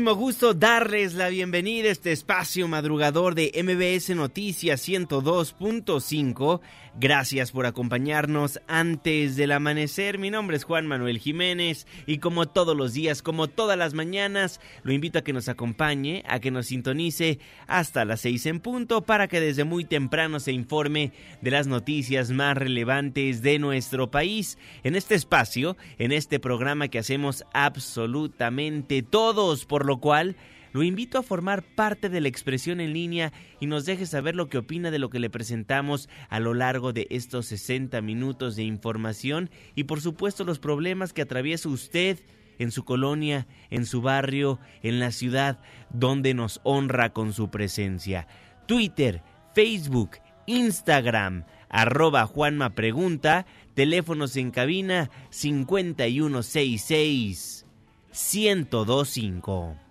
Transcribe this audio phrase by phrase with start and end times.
[0.00, 6.60] Muchísimo gusto darles la bienvenida a este espacio madrugador de MBS Noticias 102.5.
[6.98, 10.18] Gracias por acompañarnos antes del amanecer.
[10.18, 14.60] Mi nombre es Juan Manuel Jiménez y como todos los días, como todas las mañanas,
[14.82, 19.02] lo invito a que nos acompañe, a que nos sintonice hasta las seis en punto
[19.02, 24.58] para que desde muy temprano se informe de las noticias más relevantes de nuestro país.
[24.82, 30.34] En este espacio, en este programa que hacemos absolutamente todos, por lo cual
[30.72, 34.48] lo invito a formar parte de la expresión en línea y nos deje saber lo
[34.48, 38.62] que opina de lo que le presentamos a lo largo de estos 60 minutos de
[38.62, 42.18] información y por supuesto los problemas que atraviesa usted
[42.58, 48.28] en su colonia, en su barrio, en la ciudad, donde nos honra con su presencia.
[48.66, 49.22] Twitter,
[49.54, 57.64] Facebook, Instagram, arroba Juanma Pregunta, teléfonos en cabina 5166
[58.12, 59.89] 1025.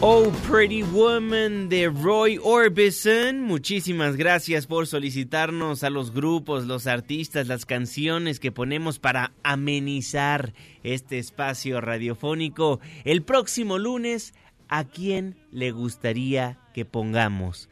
[0.00, 3.42] Oh Pretty Woman de Roy Orbison.
[3.42, 10.54] Muchísimas gracias por solicitarnos a los grupos, los artistas, las canciones que ponemos para amenizar
[10.84, 12.78] este espacio radiofónico.
[13.04, 14.34] El próximo lunes,
[14.68, 17.68] ¿a quién le gustaría que pongamos?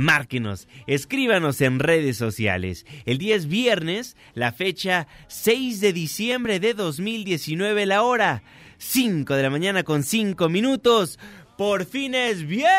[0.00, 2.86] Márquenos, escríbanos en redes sociales.
[3.04, 8.42] El día es viernes, la fecha 6 de diciembre de 2019, la hora
[8.78, 11.18] 5 de la mañana con 5 minutos.
[11.58, 12.70] Por fin es viernes.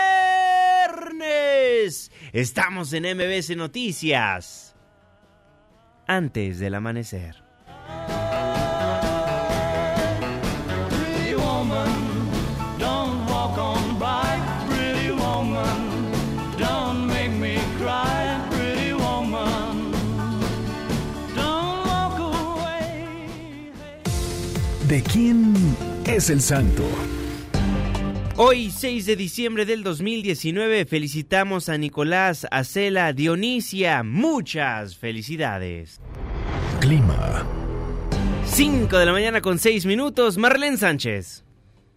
[2.33, 4.75] Estamos en MBS Noticias.
[6.07, 7.40] Antes del amanecer.
[24.91, 25.53] ¿De quién
[26.05, 26.83] es el santo?
[28.35, 34.03] Hoy, 6 de diciembre del 2019, felicitamos a Nicolás, Acela, Dionisia.
[34.03, 36.01] Muchas felicidades.
[36.81, 37.45] Clima.
[38.43, 41.45] 5 de la mañana con 6 minutos, Marlene Sánchez.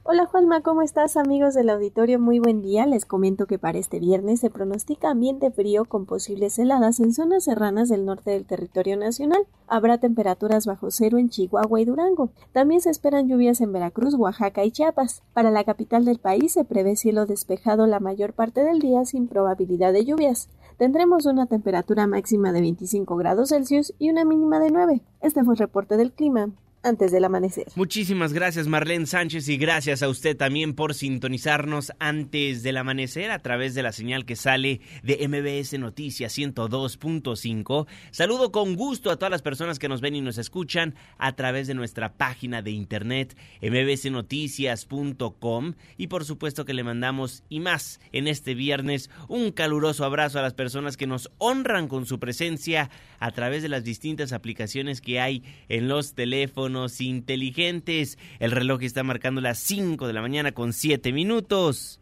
[0.06, 2.20] Hola Juanma, ¿cómo estás amigos del auditorio?
[2.20, 2.84] Muy buen día.
[2.84, 7.44] Les comento que para este viernes se pronostica ambiente frío con posibles heladas en zonas
[7.44, 9.47] serranas del norte del territorio nacional.
[9.66, 12.28] Habrá temperaturas bajo cero en Chihuahua y Durango.
[12.53, 15.22] También se esperan lluvias en Veracruz, Oaxaca y Chiapas.
[15.32, 19.26] Para la capital del país se prevé cielo despejado la mayor parte del día sin
[19.26, 20.50] probabilidad de lluvias.
[20.76, 25.00] Tendremos una temperatura máxima de 25 grados Celsius y una mínima de 9.
[25.22, 26.50] Este fue el reporte del clima
[26.84, 27.65] antes del amanecer.
[27.75, 33.39] Muchísimas gracias Marlene Sánchez y gracias a usted también por sintonizarnos antes del amanecer a
[33.41, 37.87] través de la señal que sale de MBS Noticias 102.5.
[38.11, 41.67] Saludo con gusto a todas las personas que nos ven y nos escuchan a través
[41.67, 48.28] de nuestra página de internet mbsnoticias.com y por supuesto que le mandamos y más en
[48.28, 53.30] este viernes un caluroso abrazo a las personas que nos honran con su presencia a
[53.30, 58.18] través de las distintas aplicaciones que hay en los teléfonos inteligentes.
[58.38, 62.00] El reloj está marcando las 5 de la mañana con 7 minutos.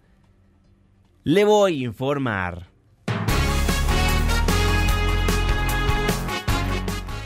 [1.24, 2.68] Le voy a informar.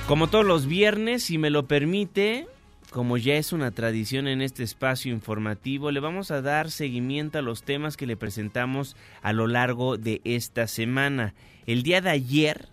[0.07, 2.47] Como todos los viernes, si me lo permite,
[2.91, 7.43] como ya es una tradición en este espacio informativo, le vamos a dar seguimiento a
[7.43, 11.35] los temas que le presentamos a lo largo de esta semana.
[11.67, 12.69] El día de ayer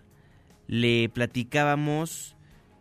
[0.66, 2.36] le platicábamos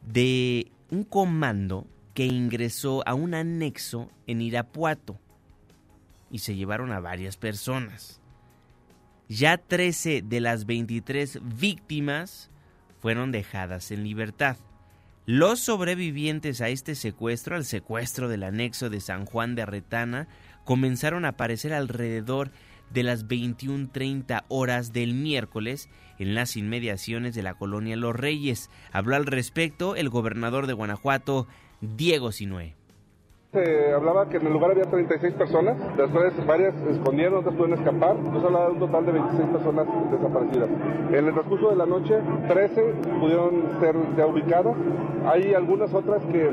[0.06, 5.20] de un comando que ingresó a un anexo en Irapuato
[6.30, 8.22] y se llevaron a varias personas.
[9.28, 12.52] Ya 13 de las 23 víctimas
[13.00, 14.58] fueron dejadas en libertad.
[15.26, 20.28] Los sobrevivientes a este secuestro, al secuestro del anexo de San Juan de Retana,
[20.64, 22.54] comenzaron a aparecer alrededor de
[23.02, 28.70] las 21.30 horas del miércoles en las inmediaciones de la colonia Los Reyes.
[28.92, 31.48] Habló al respecto el gobernador de Guanajuato,
[31.82, 32.76] Diego Sinué.
[33.54, 37.54] Se hablaba que en el lugar había 36 personas, de las cuales varias escondieron, otras
[37.54, 38.16] pudieron escapar.
[38.16, 40.70] Entonces hablaba de un total de 26 personas desaparecidas.
[41.10, 42.16] En el transcurso de la noche,
[42.48, 42.82] 13
[43.20, 44.76] pudieron ser ya ubicadas.
[45.28, 46.50] Hay algunas otras que,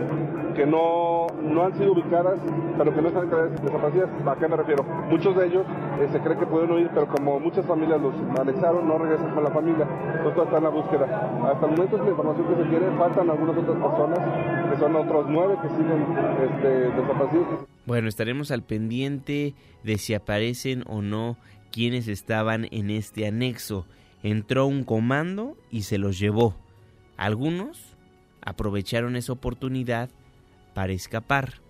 [0.54, 2.38] que no, no han sido ubicadas,
[2.76, 4.10] pero que no están desaparecidas.
[4.26, 4.84] ¿A qué me refiero?
[5.08, 5.66] Muchos de ellos
[6.00, 9.44] eh, se cree que pudieron huir, pero como muchas familias los anexaron, no regresan con
[9.44, 9.86] la familia.
[10.16, 11.06] Entonces está en la búsqueda.
[11.52, 15.26] Hasta el momento, la información que se tiene, faltan algunas otras personas, que son otros
[15.28, 16.00] nueve que siguen
[16.40, 16.90] este,
[17.86, 21.36] bueno, estaremos al pendiente de si aparecen o no
[21.72, 23.86] quienes estaban en este anexo.
[24.22, 26.54] Entró un comando y se los llevó.
[27.16, 27.96] Algunos
[28.42, 30.10] aprovecharon esa oportunidad
[30.80, 31.60] para escapar.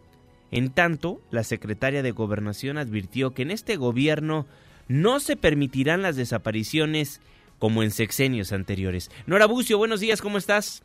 [0.53, 4.47] En tanto, la secretaria de Gobernación advirtió que en este gobierno
[4.87, 7.21] no se permitirán las desapariciones
[7.59, 9.11] como en sexenios anteriores.
[9.27, 10.85] Nora Bucio, buenos días, ¿cómo estás?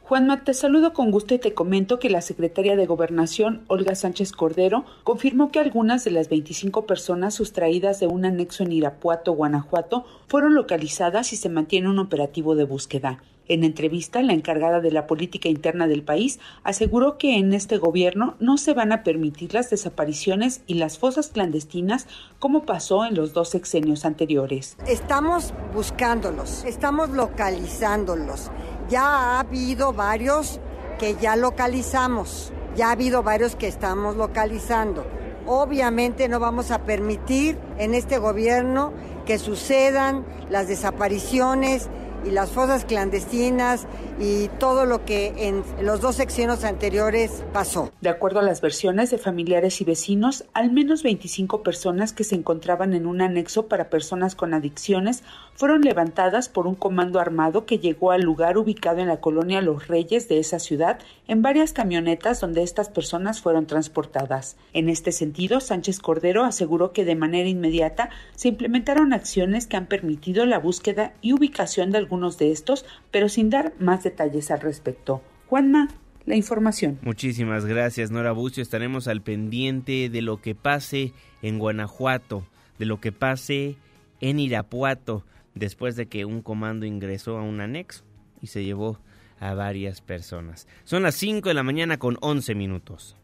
[0.00, 4.32] Juanma, te saludo con gusto y te comento que la secretaria de Gobernación, Olga Sánchez
[4.32, 10.06] Cordero, confirmó que algunas de las 25 personas sustraídas de un anexo en Irapuato, Guanajuato,
[10.26, 13.22] fueron localizadas y se mantiene un operativo de búsqueda.
[13.48, 18.36] En entrevista, la encargada de la política interna del país aseguró que en este gobierno
[18.38, 22.06] no se van a permitir las desapariciones y las fosas clandestinas
[22.38, 24.76] como pasó en los dos sexenios anteriores.
[24.86, 28.50] Estamos buscándolos, estamos localizándolos.
[28.88, 30.60] Ya ha habido varios
[30.98, 35.04] que ya localizamos, ya ha habido varios que estamos localizando.
[35.46, 38.92] Obviamente no vamos a permitir en este gobierno
[39.26, 41.88] que sucedan las desapariciones
[42.24, 43.86] y las fosas clandestinas
[44.20, 47.90] y todo lo que en los dos secciones anteriores pasó.
[48.00, 52.34] De acuerdo a las versiones de familiares y vecinos, al menos 25 personas que se
[52.34, 55.22] encontraban en un anexo para personas con adicciones
[55.54, 59.88] fueron levantadas por un comando armado que llegó al lugar ubicado en la colonia Los
[59.88, 60.98] Reyes de esa ciudad
[61.28, 64.56] en varias camionetas donde estas personas fueron transportadas.
[64.72, 69.86] En este sentido, Sánchez Cordero aseguró que de manera inmediata se implementaron acciones que han
[69.86, 74.60] permitido la búsqueda y ubicación de algunos de estos, pero sin dar más detalles al
[74.60, 75.22] respecto.
[75.46, 75.88] Juanma,
[76.26, 76.98] la información.
[77.02, 78.62] Muchísimas gracias, Nora Bucio.
[78.62, 82.46] Estaremos al pendiente de lo que pase en Guanajuato,
[82.78, 83.76] de lo que pase
[84.20, 85.24] en Irapuato
[85.54, 88.04] después de que un comando ingresó a un anexo
[88.42, 88.98] y se llevó
[89.40, 90.68] a varias personas.
[90.84, 93.16] Son las 5 de la mañana con 11 minutos.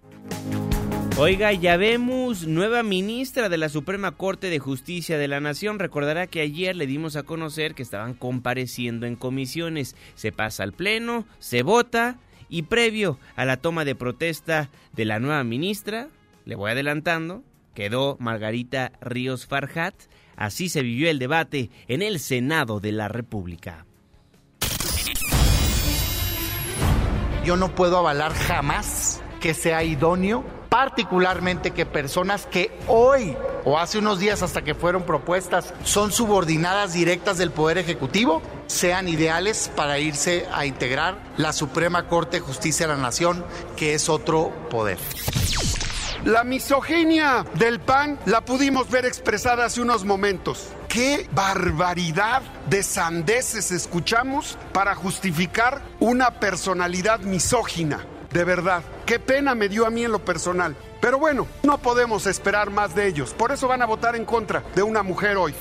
[1.21, 5.81] Oiga, ya vemos nueva ministra de la Suprema Corte de Justicia de la Nación.
[5.81, 9.97] Recordará que ayer le dimos a conocer que estaban compareciendo en comisiones.
[10.15, 12.19] Se pasa al Pleno, se vota
[12.49, 16.09] y previo a la toma de protesta de la nueva ministra,
[16.45, 17.43] le voy adelantando,
[17.75, 19.95] quedó Margarita Ríos Farhat,
[20.39, 23.87] Así se vivió el debate en el Senado de la República.
[27.45, 33.99] Yo no puedo avalar jamás que sea idóneo, particularmente que personas que hoy o hace
[33.99, 39.99] unos días hasta que fueron propuestas son subordinadas directas del Poder Ejecutivo, sean ideales para
[39.99, 43.45] irse a integrar la Suprema Corte de Justicia de la Nación,
[43.77, 44.99] que es otro poder.
[46.25, 50.69] La misoginia del PAN la pudimos ver expresada hace unos momentos.
[50.89, 58.05] ¿Qué barbaridad de sandeces escuchamos para justificar una personalidad misógina?
[58.33, 60.77] De verdad, qué pena me dio a mí en lo personal.
[61.01, 63.33] Pero bueno, no podemos esperar más de ellos.
[63.33, 65.55] Por eso van a votar en contra de una mujer hoy.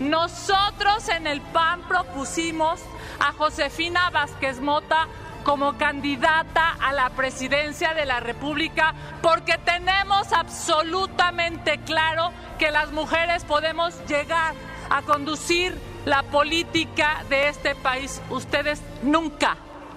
[0.00, 2.80] Nosotros en el PAN propusimos
[3.20, 5.06] a Josefina Vázquez Mota
[5.44, 8.92] como candidata a la presidencia de la República
[9.22, 14.54] porque tenemos absolutamente claro que las mujeres podemos llegar
[14.90, 18.20] a conducir la política de este país.
[18.30, 19.56] Ustedes nunca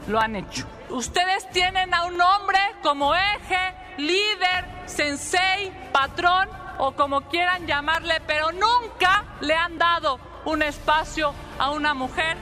[0.09, 0.65] lo han hecho.
[0.89, 6.49] Ustedes tienen a un hombre como eje, líder, sensei, patrón
[6.79, 12.37] o como quieran llamarle, pero nunca le han dado un espacio a una mujer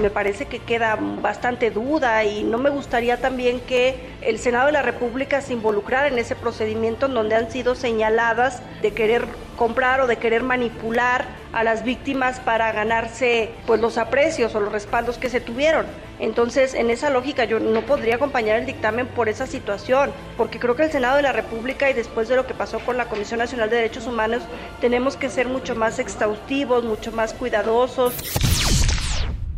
[0.00, 4.72] Me parece que queda bastante duda y no me gustaría también que el Senado de
[4.72, 9.24] la República se involucrara en ese procedimiento en donde han sido señaladas de querer
[9.56, 14.72] comprar o de querer manipular a las víctimas para ganarse pues los aprecios o los
[14.72, 15.86] respaldos que se tuvieron.
[16.18, 20.74] Entonces, en esa lógica yo no podría acompañar el dictamen por esa situación, porque creo
[20.74, 23.38] que el Senado de la República y después de lo que pasó con la Comisión
[23.38, 24.42] Nacional de Derechos Humanos,
[24.80, 28.14] tenemos que ser mucho más exhaustivos, mucho más cuidadosos.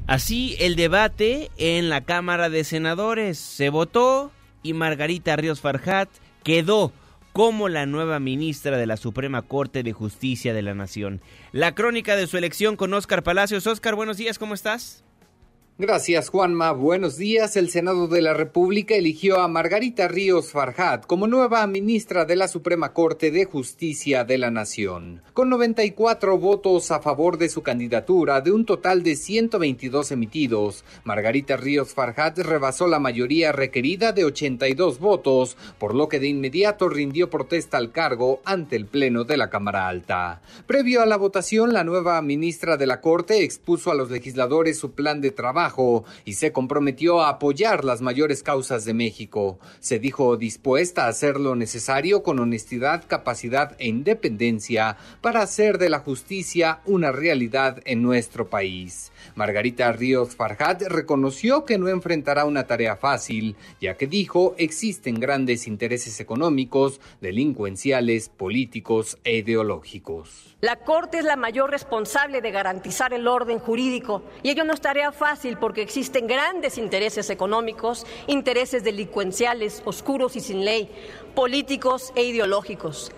[0.07, 4.31] Así el debate en la Cámara de Senadores se votó
[4.63, 6.09] y Margarita Ríos Farjat
[6.45, 6.93] quedó
[7.33, 11.21] como la nueva ministra de la Suprema Corte de Justicia de la Nación.
[11.51, 13.67] La crónica de su elección con Óscar Palacios.
[13.67, 15.05] Óscar, buenos días, ¿cómo estás?
[15.79, 16.73] Gracias, Juanma.
[16.73, 17.55] Buenos días.
[17.55, 22.49] El Senado de la República eligió a Margarita Ríos Farjat como nueva ministra de la
[22.49, 25.21] Suprema Corte de Justicia de la Nación.
[25.35, 31.59] Con 94 votos a favor de su candidatura de un total de 122 emitidos, Margarita
[31.59, 37.29] Ríos Farjat rebasó la mayoría requerida de 82 votos, por lo que de inmediato rindió
[37.29, 40.41] protesta al cargo ante el Pleno de la Cámara Alta.
[40.67, 44.93] Previo a la votación, la nueva ministra de la Corte expuso a los legisladores su
[44.93, 45.66] plan de trabajo
[46.25, 49.59] y se comprometió a apoyar las mayores causas de México.
[49.81, 55.91] Se dijo dispuesta a hacer lo necesario con honestidad, capacidad e independencia para hacer de
[55.91, 59.11] la justicia una realidad en nuestro país.
[59.37, 65.67] Margarita Ríos Farjat reconoció que no enfrentará una tarea fácil, ya que dijo existen grandes
[65.67, 70.57] intereses económicos, delincuenciales, políticos e ideológicos.
[70.63, 74.81] La Corte es la mayor responsable de garantizar el orden jurídico y ello no es
[74.81, 80.91] tarea fácil porque existen grandes intereses económicos, intereses delincuenciales, oscuros y sin ley,
[81.35, 83.13] políticos e ideológicos.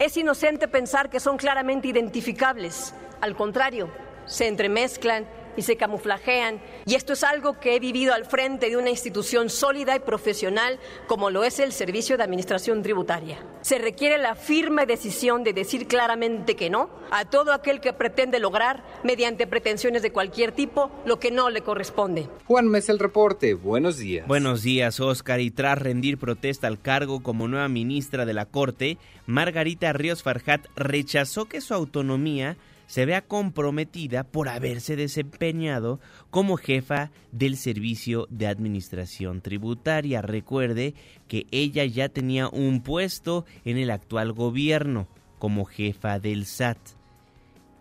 [0.00, 2.94] Es inocente pensar que son claramente identificables.
[3.20, 3.88] Al contrario,
[4.26, 6.60] se entremezclan y se camuflajean.
[6.86, 10.78] Y esto es algo que he vivido al frente de una institución sólida y profesional
[11.06, 13.38] como lo es el Servicio de Administración Tributaria.
[13.62, 18.40] Se requiere la firme decisión de decir claramente que no a todo aquel que pretende
[18.40, 22.28] lograr, mediante pretensiones de cualquier tipo, lo que no le corresponde.
[22.46, 23.54] Juan Mes el reporte.
[23.54, 24.26] Buenos días.
[24.26, 25.40] Buenos días, Oscar.
[25.40, 30.66] Y tras rendir protesta al cargo como nueva ministra de la Corte, Margarita Ríos Farjat
[30.74, 32.56] rechazó que su autonomía
[32.92, 40.20] se vea comprometida por haberse desempeñado como jefa del Servicio de Administración Tributaria.
[40.20, 40.94] Recuerde
[41.26, 45.08] que ella ya tenía un puesto en el actual gobierno
[45.38, 46.76] como jefa del SAT.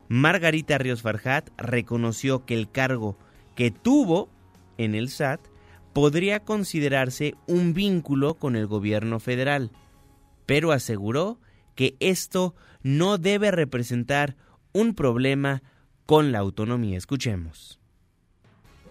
[0.07, 3.17] Margarita Ríos Farjat reconoció que el cargo
[3.53, 4.29] que tuvo
[4.77, 5.41] en el SAT
[5.91, 9.71] podría considerarse un vínculo con el gobierno federal,
[10.45, 11.37] pero aseguró
[11.75, 14.37] que esto no debe representar
[14.73, 15.61] un problema
[16.05, 16.97] con la autonomía.
[16.97, 17.79] Escuchemos.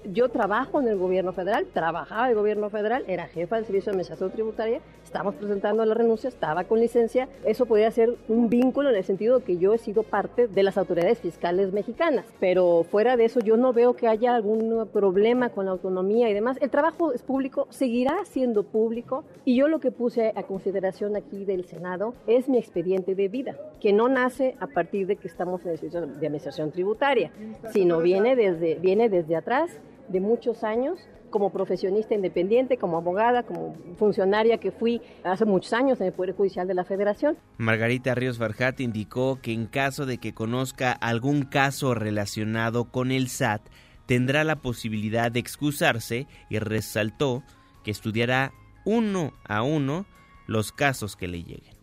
[0.05, 3.91] Yo trabajo en el gobierno federal, trabajaba en el gobierno federal, era jefa del Servicio
[3.91, 7.29] de Administración Tributaria, estamos presentando la renuncia, estaba con licencia.
[7.45, 10.62] Eso podría ser un vínculo en el sentido de que yo he sido parte de
[10.62, 12.25] las autoridades fiscales mexicanas.
[12.38, 16.35] Pero fuera de eso, yo no veo que haya algún problema con la autonomía y
[16.35, 16.59] demás.
[16.61, 19.25] El trabajo es público, seguirá siendo público.
[19.45, 23.57] Y yo lo que puse a consideración aquí del Senado es mi expediente de vida,
[23.81, 27.33] que no nace a partir de que estamos en el Servicio de Administración Tributaria,
[27.73, 30.99] sino viene desde, viene desde atrás de muchos años
[31.31, 36.35] como profesionista independiente, como abogada, como funcionaria que fui hace muchos años en el Poder
[36.35, 37.38] Judicial de la Federación.
[37.57, 43.29] Margarita Ríos Farjat indicó que en caso de que conozca algún caso relacionado con el
[43.29, 43.62] SAT,
[44.07, 47.45] tendrá la posibilidad de excusarse y resaltó
[47.85, 48.52] que estudiará
[48.85, 50.07] uno a uno
[50.47, 51.80] los casos que le lleguen.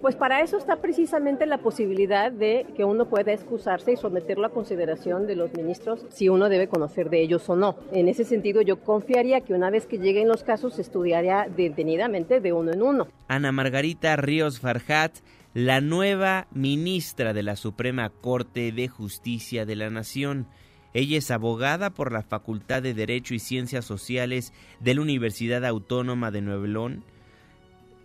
[0.00, 4.50] Pues para eso está precisamente la posibilidad de que uno pueda excusarse y someterlo a
[4.50, 7.76] consideración de los ministros si uno debe conocer de ellos o no.
[7.92, 12.52] En ese sentido, yo confiaría que una vez que lleguen los casos estudiaría detenidamente de
[12.52, 13.08] uno en uno.
[13.28, 15.16] Ana Margarita Ríos Farjat,
[15.54, 20.46] la nueva ministra de la Suprema Corte de Justicia de la Nación.
[20.92, 26.30] Ella es abogada por la Facultad de Derecho y Ciencias Sociales de la Universidad Autónoma
[26.30, 27.04] de Nuevo León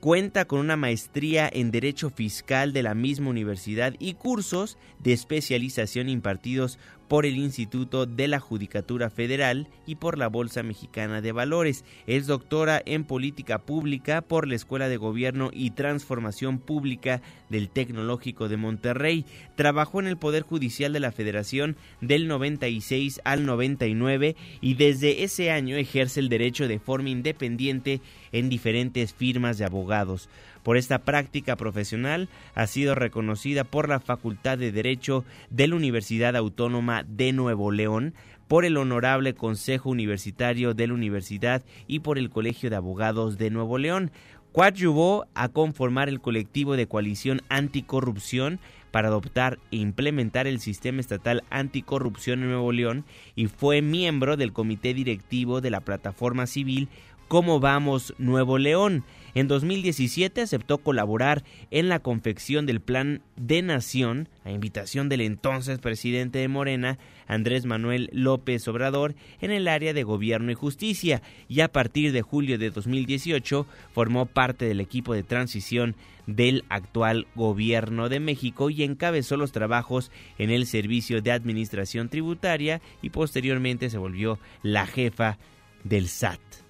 [0.01, 6.10] Cuenta con una maestría en Derecho Fiscal de la misma universidad y cursos de especialización
[6.10, 6.79] impartidos
[7.12, 11.84] por el Instituto de la Judicatura Federal y por la Bolsa Mexicana de Valores.
[12.08, 18.48] Es doctora en Política Pública por la Escuela de Gobierno y Transformación Pública del Tecnológico
[18.48, 19.25] de Monterrey.
[19.55, 25.51] Trabajó en el Poder Judicial de la Federación del 96 al 99 y desde ese
[25.51, 28.00] año ejerce el derecho de forma independiente
[28.31, 30.29] en diferentes firmas de abogados.
[30.63, 36.35] Por esta práctica profesional ha sido reconocida por la Facultad de Derecho de la Universidad
[36.35, 38.13] Autónoma de Nuevo León
[38.47, 43.50] por el Honorable Consejo Universitario de la Universidad y por el Colegio de Abogados de
[43.50, 44.11] Nuevo León.
[44.51, 48.59] Coadyuvó a conformar el colectivo de coalición anticorrupción
[48.91, 54.51] para adoptar e implementar el sistema estatal anticorrupción en Nuevo León y fue miembro del
[54.51, 56.89] comité directivo de la plataforma civil
[57.31, 59.05] Cómo vamos Nuevo León.
[59.35, 65.79] En 2017 aceptó colaborar en la confección del Plan de Nación a invitación del entonces
[65.79, 66.97] presidente de Morena,
[67.27, 72.21] Andrés Manuel López Obrador, en el área de Gobierno y Justicia y a partir de
[72.21, 75.95] julio de 2018 formó parte del equipo de transición
[76.27, 82.81] del actual Gobierno de México y encabezó los trabajos en el Servicio de Administración Tributaria
[83.01, 85.38] y posteriormente se volvió la jefa
[85.85, 86.61] del SAT.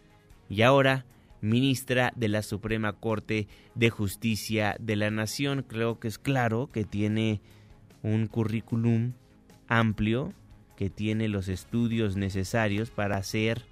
[0.52, 1.06] Y ahora
[1.40, 5.64] ministra de la Suprema Corte de Justicia de la Nación.
[5.66, 7.40] Creo que es claro que tiene
[8.04, 9.14] un currículum
[9.70, 10.34] amplio,
[10.76, 13.66] que tiene los estudios necesarios para ser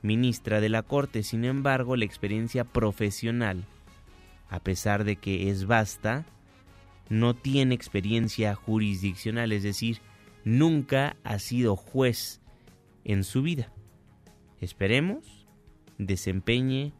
[0.00, 1.24] ministra de la Corte.
[1.24, 3.64] Sin embargo, la experiencia profesional,
[4.48, 6.24] a pesar de que es vasta,
[7.08, 9.98] no tiene experiencia jurisdiccional, es decir,
[10.44, 12.40] nunca ha sido juez
[13.02, 13.72] en su vida.
[14.60, 15.45] Esperemos
[15.98, 16.92] desempeñe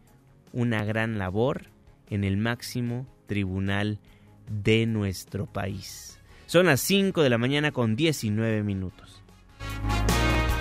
[0.53, 1.67] una gran labor
[2.09, 3.99] en el máximo tribunal
[4.49, 6.19] de nuestro país.
[6.47, 9.23] Son las 5 de la mañana con 19 minutos.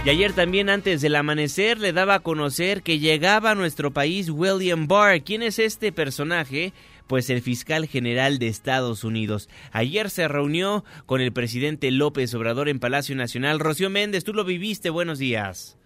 [0.05, 4.29] Y ayer también antes del amanecer le daba a conocer que llegaba a nuestro país
[4.29, 5.23] William Barr.
[5.23, 6.73] ¿Quién es este personaje?
[7.07, 9.49] Pues el fiscal general de Estados Unidos.
[9.71, 13.59] Ayer se reunió con el presidente López Obrador en Palacio Nacional.
[13.59, 14.91] Rocío Méndez, tú lo viviste.
[14.91, 15.77] Buenos días.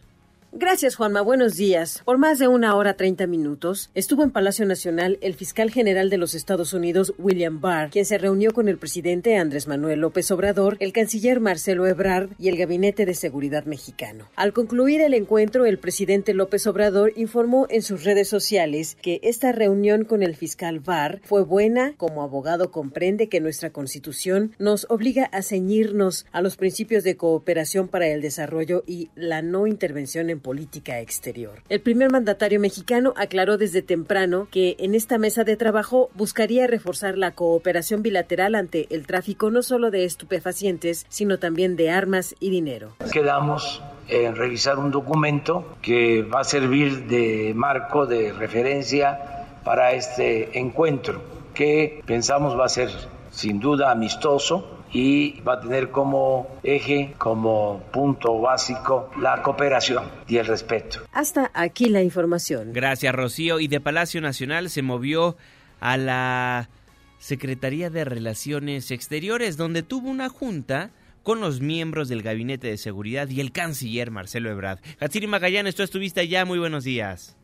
[0.52, 1.22] Gracias, Juanma.
[1.22, 2.02] Buenos días.
[2.04, 6.18] Por más de una hora treinta minutos estuvo en Palacio Nacional el fiscal general de
[6.18, 10.76] los Estados Unidos, William Barr, quien se reunió con el presidente Andrés Manuel López Obrador,
[10.80, 14.28] el canciller Marcelo Ebrard y el Gabinete de Seguridad mexicano.
[14.36, 19.52] Al concluir el encuentro, el presidente López Obrador informó en sus redes sociales que esta
[19.52, 21.94] reunión con el fiscal Barr fue buena.
[21.98, 27.88] Como abogado comprende que nuestra Constitución nos obliga a ceñirnos a los principios de cooperación
[27.88, 31.62] para el desarrollo y la no intervención en política exterior.
[31.70, 37.18] El primer mandatario mexicano aclaró desde temprano que en esta mesa de trabajo buscaría reforzar
[37.18, 42.50] la cooperación bilateral ante el tráfico no solo de estupefacientes, sino también de armas y
[42.50, 42.96] dinero.
[43.12, 50.58] Quedamos en revisar un documento que va a servir de marco de referencia para este
[50.58, 51.22] encuentro,
[51.54, 52.90] que pensamos va a ser
[53.30, 60.38] sin duda amistoso, y va a tener como eje, como punto básico, la cooperación y
[60.38, 61.02] el respeto.
[61.12, 62.74] Hasta aquí la información.
[62.74, 63.60] Gracias, Rocío.
[63.60, 65.38] Y de Palacio Nacional se movió
[65.80, 66.70] a la
[67.20, 70.92] Secretaría de Relaciones Exteriores, donde tuvo una junta
[71.24, 74.80] con los miembros del Gabinete de Seguridad y el canciller Marcelo Ebrard.
[75.00, 76.46] Hatsiri Magallanes, tú estuviste allá.
[76.46, 77.39] Muy buenos días.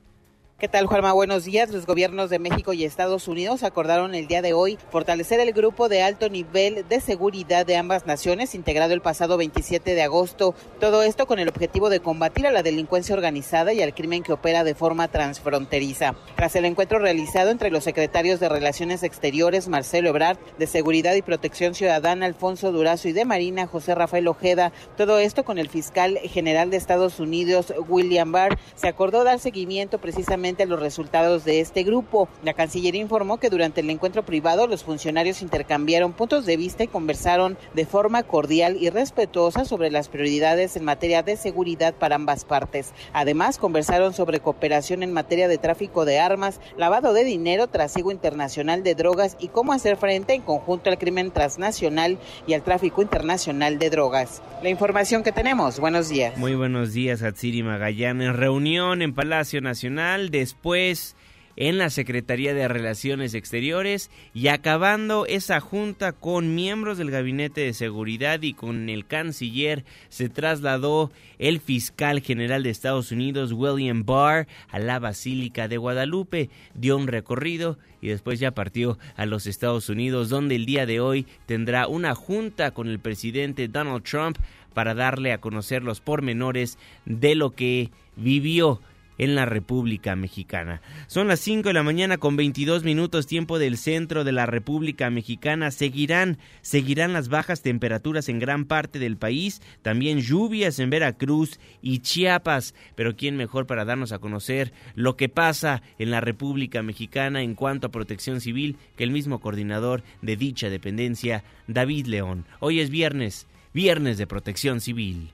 [0.58, 1.12] ¿Qué tal, Juanma?
[1.12, 1.70] Buenos días.
[1.70, 5.89] Los gobiernos de México y Estados Unidos acordaron el día de hoy fortalecer el grupo
[5.89, 10.56] de alto nivel de seguridad de ambas naciones, integrado el pasado 27 de agosto.
[10.80, 14.32] Todo esto con el objetivo de combatir a la delincuencia organizada y al crimen que
[14.32, 16.15] opera de forma transfronteriza.
[16.38, 21.22] Tras el encuentro realizado entre los secretarios de Relaciones Exteriores, Marcelo Ebrard, de Seguridad y
[21.22, 26.18] Protección Ciudadana, Alfonso Durazo, y de Marina, José Rafael Ojeda, todo esto con el fiscal
[26.20, 31.84] general de Estados Unidos, William Barr, se acordó dar seguimiento precisamente los resultados de este
[31.84, 32.30] grupo.
[32.41, 36.88] La Cancillería informó que durante el encuentro privado los funcionarios intercambiaron puntos de vista y
[36.88, 42.46] conversaron de forma cordial y respetuosa sobre las prioridades en materia de seguridad para ambas
[42.46, 42.94] partes.
[43.12, 48.84] Además, conversaron sobre cooperación en materia de tráfico de armas, lavado de dinero, trasiego internacional
[48.84, 53.80] de drogas y cómo hacer frente en conjunto al crimen transnacional y al tráfico internacional
[53.80, 54.41] de drogas.
[54.62, 55.80] La información que tenemos.
[55.80, 56.38] Buenos días.
[56.38, 58.36] Muy buenos días, Atsiri Magallanes.
[58.36, 61.15] Reunión en Palacio Nacional después
[61.58, 67.74] en la Secretaría de Relaciones Exteriores y acabando esa junta con miembros del Gabinete de
[67.74, 74.48] Seguridad y con el canciller se trasladó el fiscal general de Estados Unidos William Barr
[74.69, 79.89] a la Basílica de Guadalupe, dio un recorrido y después ya partió a los Estados
[79.89, 84.38] Unidos donde el día de hoy tendrá una junta con el presidente Donald Trump
[84.74, 88.82] para darle a conocer los pormenores de lo que vivió
[89.17, 90.82] en la República Mexicana.
[91.08, 95.10] Son las 5 de la mañana con 22 minutos tiempo del centro de la República
[95.10, 95.71] Mexicana.
[95.71, 101.99] Seguirán, seguirán las bajas temperaturas en gran parte del país, también lluvias en Veracruz y
[101.99, 102.73] Chiapas.
[102.95, 107.56] Pero quién mejor para darnos a conocer lo que pasa en la República Mexicana en
[107.56, 112.45] cuanto a protección civil que el mismo coordinador de dicha dependencia, David León.
[112.60, 115.30] Hoy es viernes, viernes de protección civil.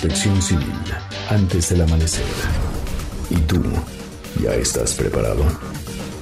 [0.00, 0.72] Protección Civil
[1.28, 2.24] antes del amanecer.
[3.30, 3.60] ¿Y tú
[4.40, 5.42] ya estás preparado?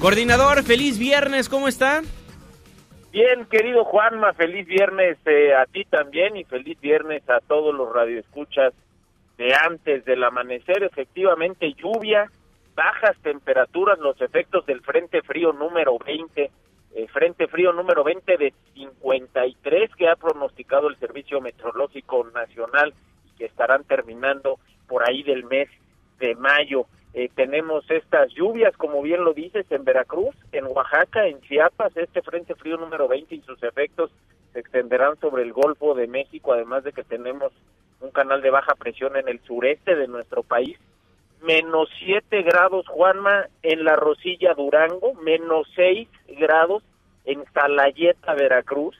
[0.01, 2.01] Coordinador, feliz viernes, ¿cómo está?
[3.11, 7.93] Bien, querido Juanma, feliz viernes eh, a ti también y feliz viernes a todos los
[7.93, 8.73] radioescuchas
[9.37, 10.81] de antes del amanecer.
[10.81, 12.31] Efectivamente, lluvia,
[12.73, 16.49] bajas temperaturas, los efectos del Frente Frío número 20,
[16.95, 22.95] eh, Frente Frío número 20 de 53 que ha pronosticado el Servicio Meteorológico Nacional
[23.37, 25.69] que estarán terminando por ahí del mes
[26.19, 26.85] de mayo.
[27.13, 32.21] Eh, tenemos estas lluvias, como bien lo dices, en Veracruz, en Oaxaca, en Chiapas, este
[32.21, 34.11] Frente Frío número 20 y sus efectos
[34.53, 37.51] se extenderán sobre el Golfo de México, además de que tenemos
[38.01, 40.77] un canal de baja presión en el sureste de nuestro país.
[41.41, 46.07] Menos 7 grados, Juanma, en La Rosilla, Durango, menos 6
[46.39, 46.83] grados
[47.25, 48.95] en Salayeta, Veracruz,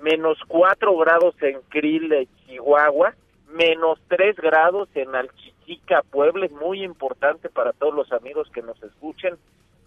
[0.00, 3.14] menos 4 grados en Krill, Chihuahua,
[3.52, 8.82] menos 3 grados en Alchichica, Puebla, es muy importante para todos los amigos que nos
[8.82, 9.36] escuchen.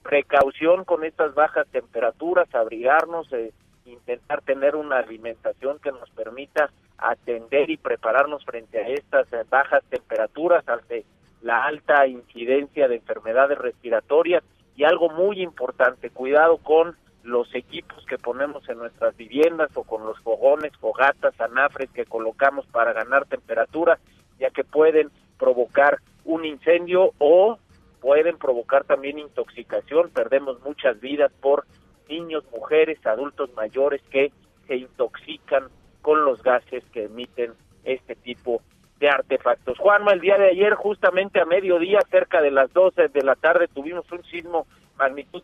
[0.03, 3.51] Precaución con estas bajas temperaturas, abrigarnos, eh,
[3.85, 9.83] intentar tener una alimentación que nos permita atender y prepararnos frente a estas eh, bajas
[9.89, 11.05] temperaturas, ante
[11.41, 14.43] la alta incidencia de enfermedades respiratorias
[14.75, 20.05] y algo muy importante, cuidado con los equipos que ponemos en nuestras viviendas o con
[20.05, 23.97] los fogones, fogatas, anafres que colocamos para ganar temperatura,
[24.39, 25.09] ya que pueden
[25.39, 27.57] provocar un incendio o
[28.01, 30.09] pueden provocar también intoxicación.
[30.09, 31.65] Perdemos muchas vidas por
[32.09, 34.31] niños, mujeres, adultos mayores que
[34.67, 35.69] se intoxican
[36.01, 37.53] con los gases que emiten
[37.85, 38.61] este tipo
[38.99, 39.77] de artefactos.
[39.79, 43.67] Juanma, el día de ayer, justamente a mediodía, cerca de las 12 de la tarde,
[43.67, 45.41] tuvimos un sismo magnitud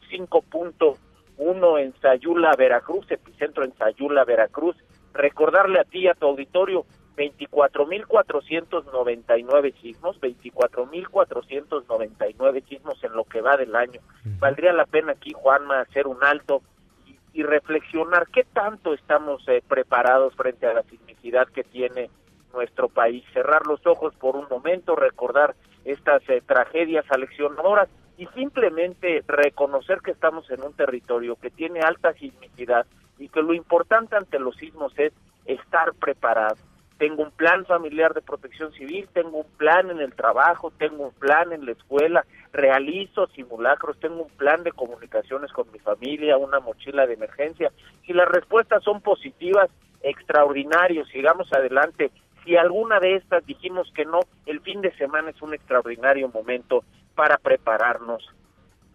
[1.39, 4.75] 5.1 en Sayula, Veracruz, epicentro en Sayula, Veracruz.
[5.13, 6.85] Recordarle a ti, a tu auditorio,
[7.17, 13.99] 24.499 sismos, 24.499 sismos en lo que va del año.
[14.39, 16.61] Valdría la pena aquí, Juanma, hacer un alto
[17.05, 22.11] y, y reflexionar qué tanto estamos eh, preparados frente a la sismicidad que tiene
[22.53, 23.23] nuestro país.
[23.33, 30.11] Cerrar los ojos por un momento, recordar estas eh, tragedias aleccionadoras y simplemente reconocer que
[30.11, 32.85] estamos en un territorio que tiene alta sismicidad
[33.17, 35.13] y que lo importante ante los sismos es
[35.45, 36.57] estar preparado
[36.99, 41.13] tengo un plan familiar de protección civil, tengo un plan en el trabajo, tengo un
[41.13, 46.59] plan en la escuela, realizo simulacros, tengo un plan de comunicaciones con mi familia, una
[46.59, 47.71] mochila de emergencia.
[48.05, 49.69] Si las respuestas son positivas,
[50.03, 52.11] extraordinario, sigamos adelante.
[52.43, 56.83] Si alguna de estas dijimos que no, el fin de semana es un extraordinario momento
[57.15, 58.27] para prepararnos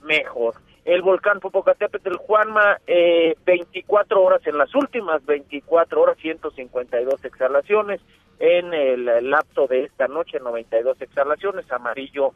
[0.03, 0.55] mejor.
[0.85, 8.01] El volcán Popocatépetl Juanma, eh, 24 horas, en las últimas 24 horas, 152 exhalaciones,
[8.39, 12.33] en el lapso de esta noche, 92 exhalaciones, amarillo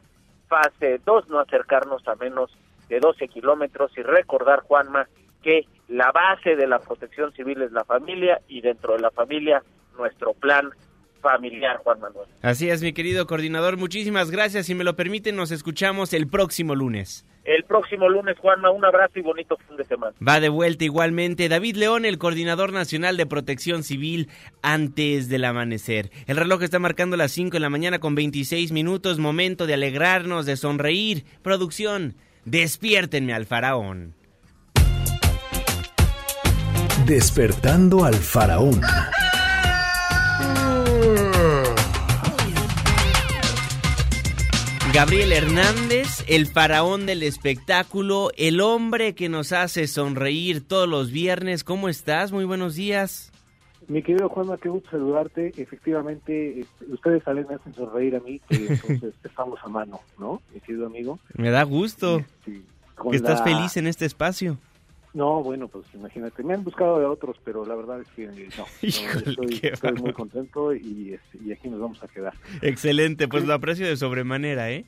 [0.47, 2.51] fase 2, no acercarnos a menos
[2.87, 3.95] de 12 kilómetros.
[3.97, 5.07] Y recordar, Juanma,
[5.43, 9.63] que la base de la protección civil es la familia y dentro de la familia
[9.97, 10.71] nuestro plan
[11.21, 12.27] familiar, Juan Manuel.
[12.41, 14.65] Así es, mi querido coordinador, muchísimas gracias.
[14.65, 17.25] Si me lo permiten, nos escuchamos el próximo lunes.
[17.45, 20.13] El próximo lunes, Juanma, un abrazo y bonito fin de semana.
[20.25, 24.29] Va de vuelta igualmente David León, el coordinador nacional de protección civil
[24.61, 26.11] antes del amanecer.
[26.27, 30.45] El reloj está marcando las 5 de la mañana con 26 minutos, momento de alegrarnos,
[30.45, 31.25] de sonreír.
[31.41, 34.13] Producción, despiértenme al faraón.
[37.07, 38.81] Despertando al faraón.
[44.93, 51.63] Gabriel Hernández, el faraón del espectáculo, el hombre que nos hace sonreír todos los viernes.
[51.63, 52.31] ¿Cómo estás?
[52.31, 53.31] Muy buenos días.
[53.87, 55.53] Mi querido Juanma, qué gusto saludarte.
[55.57, 60.59] Efectivamente, este, ustedes salen me hacen sonreír a mí, entonces estamos a mano, ¿no, mi
[60.59, 61.19] querido amigo?
[61.35, 62.63] Me da gusto Sí,
[63.09, 64.57] que estás feliz en este espacio.
[65.13, 68.33] No, bueno, pues imagínate, me han buscado de otros, pero la verdad es que no,
[68.33, 72.33] no, Híjole, estoy, estoy muy contento y, este, y aquí nos vamos a quedar.
[72.61, 74.85] Excelente, pues lo aprecio de sobremanera, ¿eh?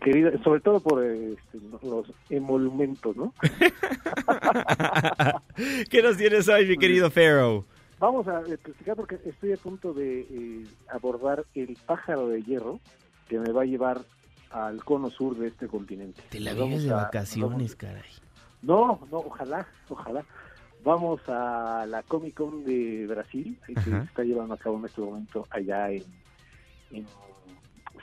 [0.00, 3.34] Querida, sobre todo por este, los emolumentos, ¿no?
[5.90, 7.64] ¿Qué nos tienes hoy, mi querido Pharaoh?
[7.98, 12.78] Vamos a eh, platicar porque estoy a punto de eh, abordar el pájaro de hierro
[13.28, 14.02] que me va a llevar
[14.50, 16.22] al cono sur de este continente.
[16.30, 18.04] Te la vives de vacaciones, caray.
[18.62, 20.24] No, no, ojalá, ojalá.
[20.84, 24.00] Vamos a la Comic Con de Brasil, eh, que Ajá.
[24.02, 26.04] se está llevando a cabo en este momento allá en,
[26.90, 27.06] en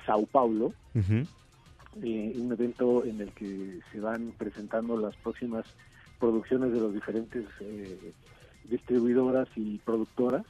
[0.05, 0.73] Sao Paulo.
[0.95, 5.65] Eh, un evento en el que se van presentando las próximas
[6.19, 8.13] producciones de los diferentes eh,
[8.65, 10.45] distribuidoras y productoras.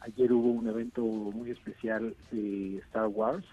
[0.00, 3.44] Ayer hubo un evento muy especial de Star Wars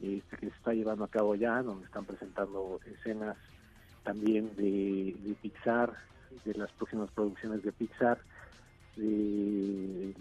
[0.00, 3.36] este, que se está llevando a cabo allá, donde están presentando escenas
[4.04, 5.92] también de, Pixar,
[6.44, 8.18] de las próximas producciones de Pixar,
[8.96, 10.14] de,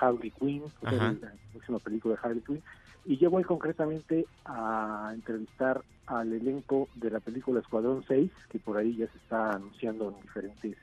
[0.00, 1.14] Harley Quinn, la
[1.52, 2.62] próxima película de Harley Quinn.
[3.04, 8.76] Y yo voy concretamente a entrevistar al elenco de la película Escuadrón 6, que por
[8.76, 10.76] ahí ya se está anunciando en diferentes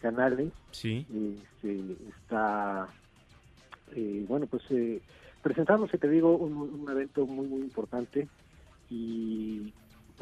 [0.00, 0.52] canales.
[0.72, 1.06] Sí.
[1.08, 2.88] Este, está,
[3.94, 5.00] eh, bueno, pues eh,
[5.42, 8.28] presentándose, te digo, un, evento muy, muy importante
[8.90, 9.72] y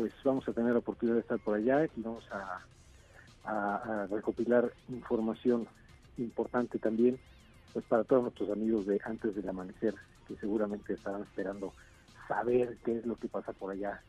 [0.01, 5.67] pues vamos a tener la oportunidad de estar por allá y vamos a, recopilar información
[6.17, 7.19] importante también
[7.73, 9.95] pues para todos nuestros amigos de antes del amanecer
[10.27, 11.73] que seguramente estarán esperando
[12.29, 14.01] saber qué es lo que pasa por allá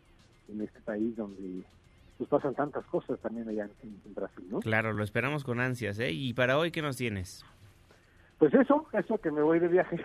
[0.48, 1.64] en este país donde
[2.18, 4.60] pues pasan tantas cosas también allá en, Brasil, ¿no?
[4.60, 6.12] Claro, lo esperamos con ansias, ¿eh?
[6.12, 7.44] ¿Y para hoy qué nos tienes?
[8.38, 9.98] Pues eso, eso que me voy de viaje.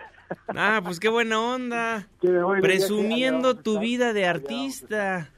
[0.49, 2.07] Ah, pues qué buena onda.
[2.61, 5.29] Presumiendo tu vida de artista.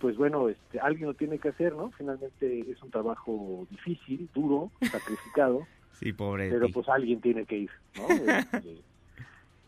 [0.00, 1.90] Pues bueno, este, alguien lo tiene que hacer, ¿no?
[1.92, 5.66] Finalmente es un trabajo difícil, duro, sacrificado.
[5.92, 6.50] sí, pobre.
[6.50, 8.08] Pero pues alguien tiene que ir, ¿no?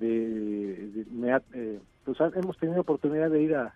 [0.02, 1.04] Este,
[1.54, 3.72] eh, pues hemos tenido oportunidad de ir a,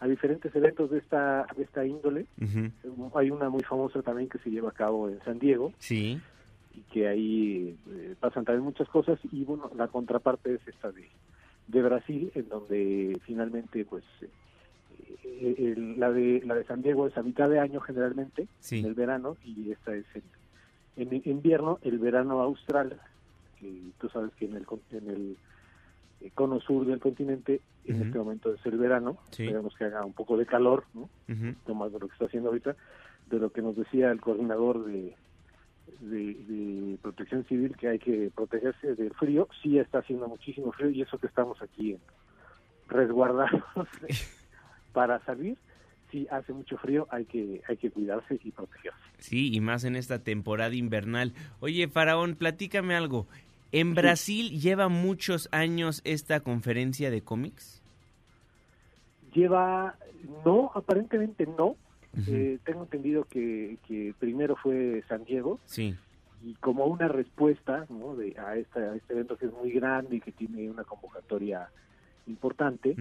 [0.00, 2.26] a diferentes eventos de esta de esta índole.
[3.14, 5.72] Hay una muy famosa también que se lleva a cabo en San Diego.
[5.78, 6.20] Sí.
[6.74, 11.08] Y que ahí eh, pasan también muchas cosas y bueno, la contraparte es esta de,
[11.68, 14.04] de Brasil, en donde finalmente pues
[15.96, 19.36] la de la de San Diego es a mitad de año generalmente, en el verano,
[19.44, 23.00] y esta es en, en invierno, el verano austral,
[23.58, 25.36] que tú sabes que en el, en el
[26.20, 30.12] eh, cono sur del continente, en este momento es el verano, esperamos que haga un
[30.12, 31.08] poco de calor, ¿no?
[31.74, 32.76] más de lo que está haciendo ahorita,
[33.30, 35.16] de lo que nos decía el coordinador de,
[36.00, 41.02] de, protección civil, que hay que protegerse del frío, sí está haciendo muchísimo frío y
[41.02, 42.00] eso que estamos aquí en
[42.88, 43.62] resguardados
[44.92, 45.56] para salir,
[46.10, 48.98] si hace mucho frío, hay que, hay que cuidarse y protegerse.
[49.18, 51.32] Sí, y más en esta temporada invernal.
[51.60, 53.26] Oye, Faraón, platícame algo.
[53.72, 57.82] ¿En Brasil lleva muchos años esta conferencia de cómics?
[59.32, 59.94] Lleva,
[60.44, 61.76] no, aparentemente no.
[62.26, 65.60] Eh, tengo entendido que, que, primero fue San Diego.
[65.66, 65.94] Sí.
[66.42, 68.16] Y como una respuesta ¿no?
[68.16, 71.68] de, a, este evento que es muy grande y que tiene una convocatoria
[72.26, 72.96] importante,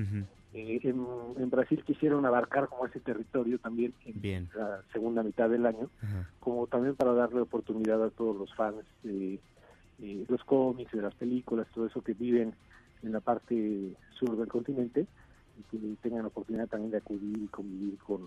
[0.53, 5.89] eh, en, Brasil quisieron abarcar como ese territorio también en la segunda mitad del año,
[6.39, 9.39] como también para darle oportunidad a todos los fans de
[10.01, 12.53] eh, los cómics, de las películas, todo eso que viven
[13.03, 15.05] en la parte sur del continente
[15.59, 18.25] y que tengan la oportunidad también de acudir y convivir con,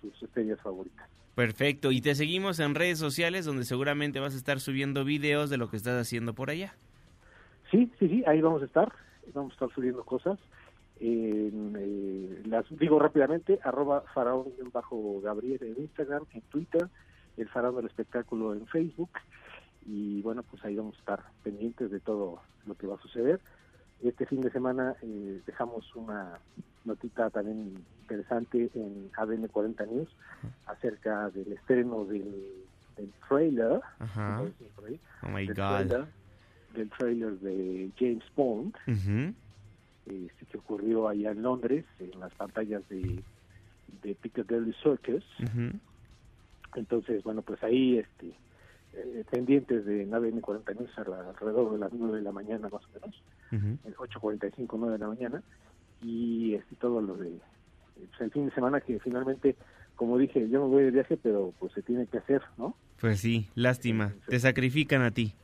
[0.00, 1.06] sus estrellas favoritas.
[1.34, 5.56] Perfecto, y te seguimos en redes sociales donde seguramente vas a estar subiendo videos de
[5.56, 6.74] lo que estás haciendo por allá.
[7.70, 8.92] Sí, sí, sí, ahí vamos a estar,
[9.34, 10.38] vamos a estar subiendo cosas.
[11.00, 16.88] Eh, las digo rápidamente, arroba faraón-gabriel en Instagram, en Twitter,
[17.36, 19.10] el faraón del espectáculo en Facebook
[19.86, 23.40] y bueno, pues ahí vamos a estar pendientes de todo lo que va a suceder.
[24.02, 26.38] Este fin de semana eh, dejamos una
[26.84, 30.08] notita también interesante en ADN 40 News
[30.66, 32.32] acerca del estreno del,
[32.96, 33.80] del trailer,
[35.22, 35.86] oh my del, God.
[35.86, 36.06] Trailer,
[36.72, 43.22] del trailer de James Bond, este, que ocurrió allá en Londres, en las pantallas de,
[44.02, 45.24] de Piccadilly Circus.
[46.74, 48.34] Entonces, bueno, pues ahí este
[48.94, 52.88] eh, pendientes de nave M40 News alrededor de las 9 de la mañana más o
[52.94, 55.42] menos, uh 8.45, 9 de la mañana,
[56.02, 57.30] y este, todo lo de
[57.94, 59.56] pues, el fin de semana que finalmente,
[59.96, 62.76] como dije, yo me voy de viaje, pero pues se tiene que hacer, ¿no?
[63.00, 65.34] Pues sí, lástima, te sacrifican a ti.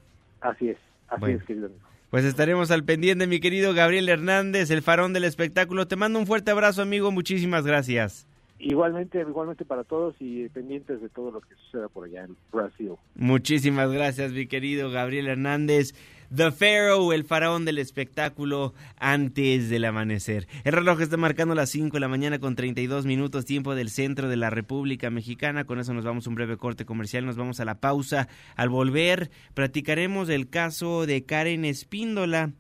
[0.41, 1.81] Así es, así es, querido amigo.
[2.11, 5.87] Pues estaremos al pendiente, mi querido Gabriel Hernández, el farón del espectáculo.
[5.87, 7.11] Te mando un fuerte abrazo, amigo.
[7.11, 8.27] Muchísimas gracias.
[8.59, 12.92] Igualmente, igualmente para todos y pendientes de todo lo que suceda por allá en Brasil.
[13.14, 15.94] Muchísimas gracias, mi querido Gabriel Hernández.
[16.35, 20.47] The Pharaoh, el faraón del espectáculo antes del amanecer.
[20.64, 24.29] El reloj está marcando las 5 de la mañana con 32 minutos, tiempo del centro
[24.29, 25.64] de la República Mexicana.
[25.64, 28.29] Con eso nos vamos a un breve corte comercial, nos vamos a la pausa.
[28.57, 32.53] Al volver, platicaremos del caso de Karen Espíndola.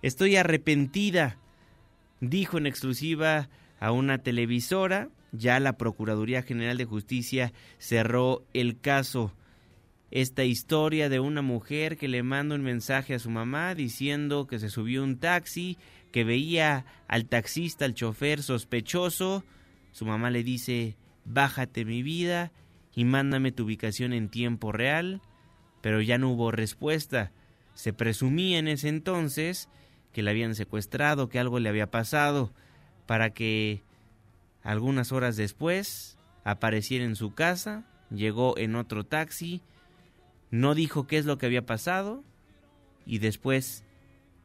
[0.00, 1.36] Estoy arrepentida,
[2.20, 9.32] dijo en exclusiva a una televisora ya la Procuraduría General de Justicia cerró el caso.
[10.12, 14.58] Esta historia de una mujer que le manda un mensaje a su mamá diciendo que
[14.58, 15.78] se subió un taxi,
[16.12, 19.42] que veía al taxista, al chofer sospechoso.
[19.90, 22.52] Su mamá le dice, bájate mi vida
[22.94, 25.22] y mándame tu ubicación en tiempo real.
[25.80, 27.32] pero ya no hubo respuesta.
[27.74, 29.70] Se presumía en ese entonces
[30.12, 32.52] que le habían secuestrado, que algo le había pasado,
[33.06, 33.82] para que
[34.62, 39.62] algunas horas después apareciera en su casa, llegó en otro taxi,
[40.52, 42.22] no dijo qué es lo que había pasado,
[43.06, 43.84] y después,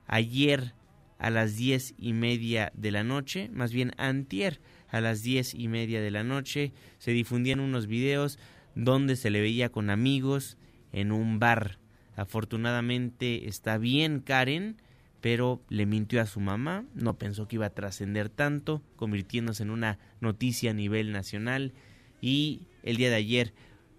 [0.08, 0.74] ayer
[1.20, 5.68] a las diez y media de la noche, más bien antier a las diez y
[5.68, 8.40] media de la noche, se difundían unos videos
[8.74, 10.58] donde se le veía con amigos
[10.94, 11.78] en un bar.
[12.16, 14.78] Afortunadamente está bien Karen,
[15.20, 19.72] pero le mintió a su mamá, no pensó que iba a trascender tanto, convirtiéndose en
[19.72, 21.74] una noticia a nivel nacional
[22.22, 23.54] y el día de ayer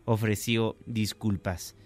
[0.06, 1.76] ofreció disculpas.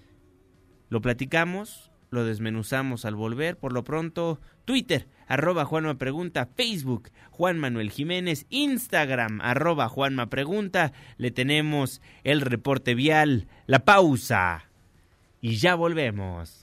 [0.92, 7.58] Lo platicamos, lo desmenuzamos al volver, por lo pronto Twitter, arroba Juanma Pregunta, Facebook, Juan
[7.58, 14.68] Manuel Jiménez, Instagram, arroba Juanma Pregunta, le tenemos el reporte vial, la pausa.
[15.40, 16.61] Y ya volvemos.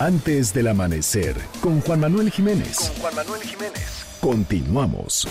[0.00, 2.78] Antes del amanecer, con Juan Manuel Jiménez.
[2.78, 4.06] Con Juan Manuel Jiménez.
[4.18, 5.28] Continuamos.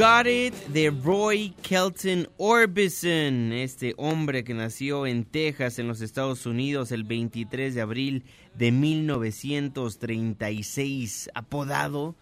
[0.00, 6.46] Got It de Roy Kelton Orbison, este hombre que nació en Texas, en los Estados
[6.46, 12.14] Unidos, el 23 de abril de 1936, apodado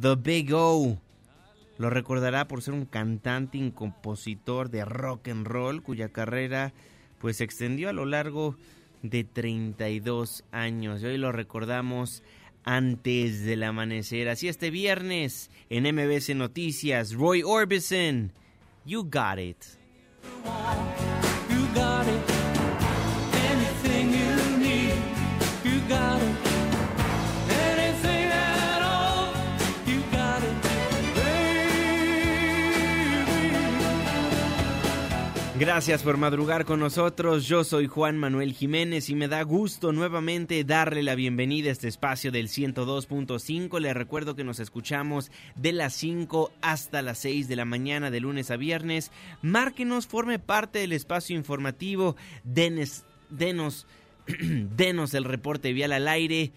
[0.00, 0.98] The Big O.
[1.78, 6.72] Lo recordará por ser un cantante y compositor de rock and roll cuya carrera
[7.20, 8.56] pues se extendió a lo largo
[9.02, 11.02] de 32 años.
[11.02, 12.24] Y hoy lo recordamos
[12.64, 14.28] antes del amanecer.
[14.28, 18.32] Así este viernes en MBC Noticias, Roy Orbison,
[18.84, 19.62] You Got It.
[35.64, 37.46] Gracias por madrugar con nosotros.
[37.46, 41.86] Yo soy Juan Manuel Jiménez y me da gusto nuevamente darle la bienvenida a este
[41.86, 43.78] espacio del 102.5.
[43.78, 48.18] Le recuerdo que nos escuchamos de las 5 hasta las 6 de la mañana de
[48.18, 49.12] lunes a viernes.
[49.40, 52.16] Márquenos, forme parte del espacio informativo.
[52.42, 53.86] Denes, denos,
[54.26, 56.50] denos el reporte vial al aire.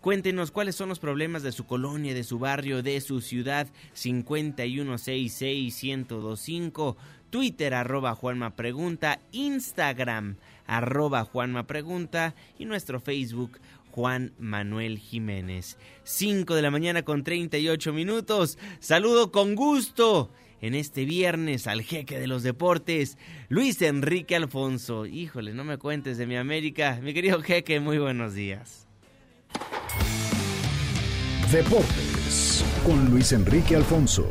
[0.00, 3.66] Cuéntenos cuáles son los problemas de su colonia, de su barrio, de su ciudad.
[3.96, 6.96] 5166-1025.
[7.34, 10.36] Twitter arroba Juanma Pregunta, Instagram
[10.68, 13.58] arroba Juanma Pregunta y nuestro Facebook
[13.90, 15.76] Juan Manuel Jiménez.
[16.04, 18.56] 5 de la mañana con 38 minutos.
[18.78, 23.18] Saludo con gusto en este viernes al jeque de los deportes,
[23.48, 25.04] Luis Enrique Alfonso.
[25.04, 27.00] Híjole, no me cuentes de mi América.
[27.02, 28.86] Mi querido jeque, muy buenos días.
[31.50, 34.24] Deportes con Luis Enrique Alfonso.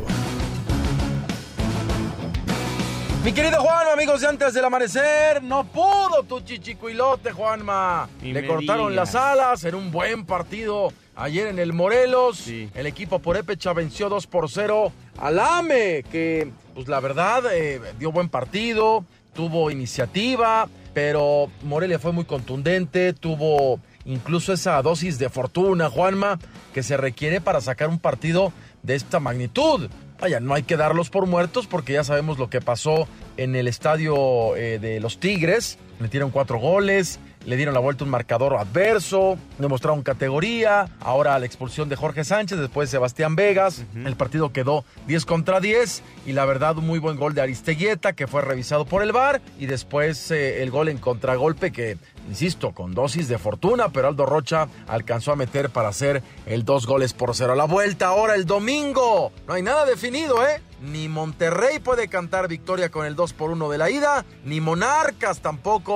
[3.23, 8.09] Mi querido Juanma, amigos de antes del amanecer, no pudo tu chichicuilote, Juanma.
[8.21, 9.13] Ni Le cortaron digas.
[9.13, 12.47] las alas en un buen partido ayer en el Morelos.
[12.47, 18.11] El equipo Purépecha venció 2 por 0 al AME, que pues la verdad eh, dio
[18.11, 25.89] buen partido, tuvo iniciativa, pero Morelia fue muy contundente, tuvo incluso esa dosis de fortuna,
[25.89, 26.39] Juanma,
[26.73, 29.89] que se requiere para sacar un partido de esta magnitud.
[30.23, 33.67] Vaya, no hay que darlos por muertos porque ya sabemos lo que pasó en el
[33.67, 35.77] estadio eh, de los Tigres.
[36.03, 40.89] Metieron cuatro goles, le dieron la vuelta a un marcador adverso, demostraron categoría.
[40.99, 43.85] Ahora la expulsión de Jorge Sánchez, después Sebastián Vegas.
[43.95, 48.11] El partido quedó 10 contra 10 y la verdad un muy buen gol de Aristeguieta
[48.11, 51.97] que fue revisado por el VAR y después eh, el gol en contragolpe que,
[52.27, 56.85] insisto, con dosis de fortuna, pero Aldo Rocha alcanzó a meter para hacer el dos
[56.85, 57.55] goles por cero.
[57.55, 59.31] La vuelta ahora el domingo.
[59.47, 60.61] No hay nada definido, ¿eh?
[60.83, 65.39] Ni Monterrey puede cantar victoria con el 2 por 1 de la ida, ni Monarcas
[65.39, 65.92] tampoco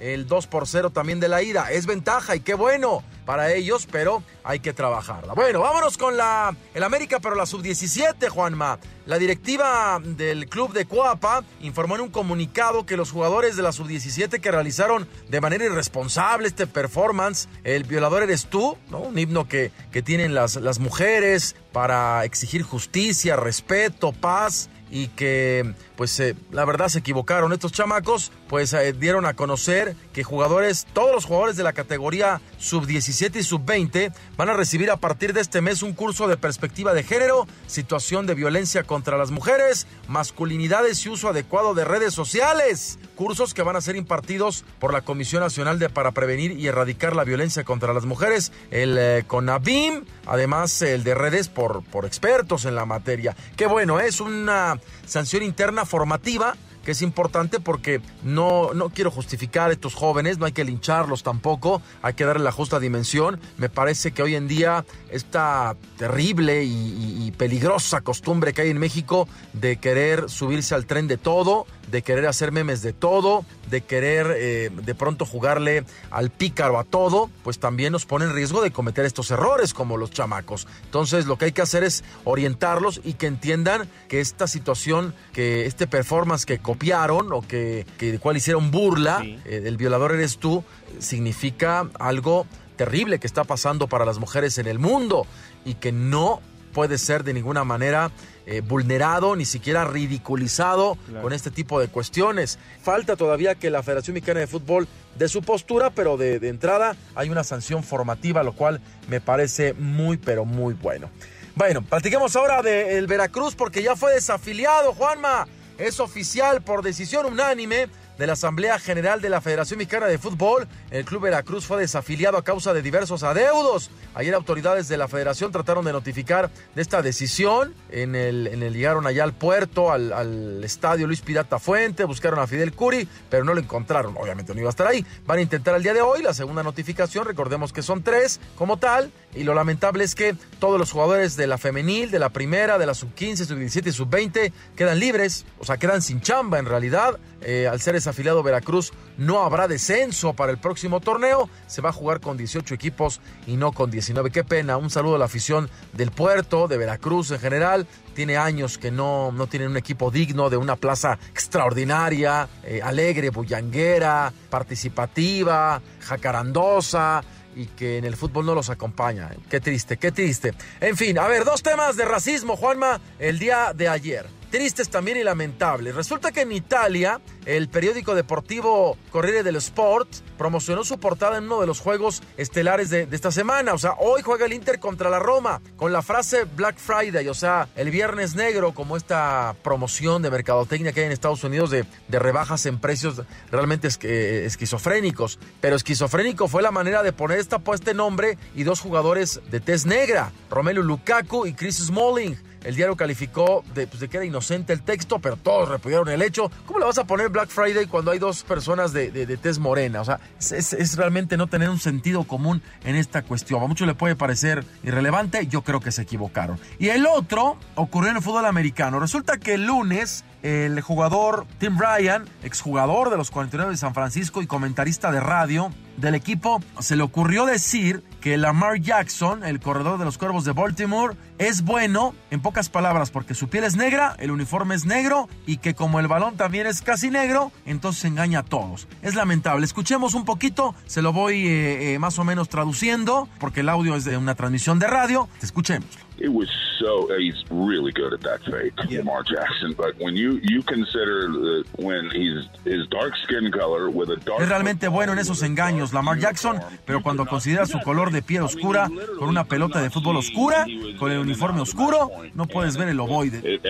[0.00, 1.70] el 2 por 0 también de la ida.
[1.70, 5.34] Es ventaja y qué bueno para ellos, pero hay que trabajarla.
[5.34, 8.78] Bueno, vámonos con la el América, pero la sub-17, Juanma.
[9.06, 13.72] La directiva del club de Coapa informó en un comunicado que los jugadores de la
[13.72, 19.00] sub-17 que realizaron de manera irresponsable este performance, el violador eres tú, ¿no?
[19.00, 25.74] Un himno que, que tienen las, las mujeres para exigir justicia, respeto, paz y que
[26.00, 27.52] pues eh, la verdad se equivocaron.
[27.52, 32.40] Estos chamacos, pues eh, dieron a conocer que jugadores, todos los jugadores de la categoría
[32.56, 36.26] sub 17 y sub 20 van a recibir a partir de este mes un curso
[36.26, 41.84] de perspectiva de género, situación de violencia contra las mujeres, masculinidades y uso adecuado de
[41.84, 46.52] redes sociales, cursos que van a ser impartidos por la Comisión Nacional de para prevenir
[46.52, 51.84] y erradicar la violencia contra las mujeres, el eh, CONABIM, además el de redes por,
[51.84, 53.36] por expertos en la materia.
[53.54, 59.70] Qué bueno, es una sanción interna formativa que es importante porque no, no quiero justificar
[59.70, 63.38] a estos jóvenes, no hay que lincharlos tampoco, hay que darle la justa dimensión.
[63.58, 68.78] Me parece que hoy en día esta terrible y, y peligrosa costumbre que hay en
[68.78, 73.82] México de querer subirse al tren de todo, de querer hacer memes de todo, de
[73.82, 78.62] querer eh, de pronto jugarle al pícaro a todo, pues también nos pone en riesgo
[78.62, 80.66] de cometer estos errores como los chamacos.
[80.84, 85.66] Entonces lo que hay que hacer es orientarlos y que entiendan que esta situación, que
[85.66, 90.38] este performance que copiaron o que, que de cual hicieron burla, eh, el violador eres
[90.38, 90.64] tú,
[90.98, 95.26] significa algo terrible que está pasando para las mujeres en el mundo
[95.64, 96.40] y que no
[96.72, 98.10] puede ser de ninguna manera
[98.50, 102.58] eh, vulnerado, ni siquiera ridiculizado con este tipo de cuestiones.
[102.82, 106.96] Falta todavía que la Federación Mexicana de Fútbol de su postura, pero de, de entrada
[107.14, 111.10] hay una sanción formativa, lo cual me parece muy, pero muy bueno.
[111.54, 115.46] Bueno, platiquemos ahora del Veracruz porque ya fue desafiliado, Juanma.
[115.78, 117.86] Es oficial por decisión unánime
[118.20, 122.36] de la Asamblea General de la Federación Mexicana de Fútbol, el Club Veracruz fue desafiliado
[122.36, 123.90] a causa de diversos adeudos.
[124.14, 127.74] Ayer autoridades de la Federación trataron de notificar de esta decisión.
[127.90, 132.46] En el, en llegaron allá al puerto, al, al, estadio Luis Pirata Fuente, buscaron a
[132.46, 134.14] Fidel Curi, pero no lo encontraron.
[134.18, 135.04] Obviamente no iba a estar ahí.
[135.26, 137.24] Van a intentar el día de hoy la segunda notificación.
[137.24, 139.10] Recordemos que son tres como tal.
[139.34, 142.84] Y lo lamentable es que todos los jugadores de la femenil, de la primera, de
[142.84, 146.58] la sub 15, sub 17 y sub 20 quedan libres, o sea, quedan sin chamba
[146.58, 147.18] en realidad.
[147.42, 151.48] Eh, al ser desafiliado Veracruz, no habrá descenso para el próximo torneo.
[151.66, 154.30] Se va a jugar con 18 equipos y no con 19.
[154.30, 154.76] Qué pena.
[154.76, 157.86] Un saludo a la afición del puerto, de Veracruz en general.
[158.14, 163.30] Tiene años que no, no tienen un equipo digno de una plaza extraordinaria, eh, alegre,
[163.30, 167.22] bullanguera, participativa, jacarandosa
[167.56, 169.30] y que en el fútbol no los acompaña.
[169.48, 170.54] Qué triste, qué triste.
[170.80, 175.16] En fin, a ver, dos temas de racismo, Juanma, el día de ayer tristes también
[175.16, 175.94] y lamentables.
[175.94, 181.60] Resulta que en Italia, el periódico deportivo Corriere dello Sport promocionó su portada en uno
[181.60, 183.74] de los juegos estelares de, esta semana.
[183.74, 187.34] O sea, hoy juega el Inter contra la Roma con la frase Black Friday, o
[187.34, 191.84] sea, el viernes negro, como esta promoción de mercadotecnia que hay en Estados Unidos de,
[192.10, 195.38] rebajas en precios realmente es, esquizofrénicos.
[195.60, 199.60] Pero esquizofrénico fue la manera de poner esta puesta en nombre y dos jugadores de
[199.60, 202.49] tez negra, Romelu Lukaku y Chris Smalling.
[202.64, 206.22] El diario calificó de, pues, de, que era inocente el texto, pero todos repudiaron el
[206.22, 206.50] hecho.
[206.66, 210.00] ¿Cómo le vas a poner Black Friday cuando hay dos personas de, de, de morena?
[210.00, 213.62] O sea, es, es, es, realmente no tener un sentido común en esta cuestión.
[213.62, 216.58] A muchos le puede parecer irrelevante, yo creo que se equivocaron.
[216.78, 219.00] Y el otro ocurrió en el fútbol americano.
[219.00, 224.42] Resulta que el lunes el jugador Tim Ryan, exjugador de los 49 de San Francisco
[224.42, 229.98] y comentarista de radio del equipo, se le ocurrió decir que Lamar Jackson, el corredor
[229.98, 234.16] de los Cuervos de Baltimore, es bueno, en pocas palabras, porque su piel es negra,
[234.18, 238.40] el uniforme es negro y que como el balón también es casi negro, entonces engaña
[238.40, 238.88] a todos.
[239.02, 239.64] Es lamentable.
[239.64, 243.94] Escuchemos un poquito, se lo voy eh, eh, más o menos traduciendo, porque el audio
[243.94, 245.28] es de una transmisión de radio.
[245.42, 246.09] Escuchémoslo.
[246.20, 246.48] It was
[246.78, 248.98] so he's really good at that fake yeah.
[248.98, 254.10] Lamar Jackson but when you you consider that when he's his dark skin color with
[254.10, 258.10] a dark es realmente bueno en esos engaños Lamar Jackson pero cuando considera su color
[258.10, 260.66] de piel oscura con una pelota de fútbol oscura
[260.98, 263.60] con el uniforme oscuro no puedes ver el ovoide.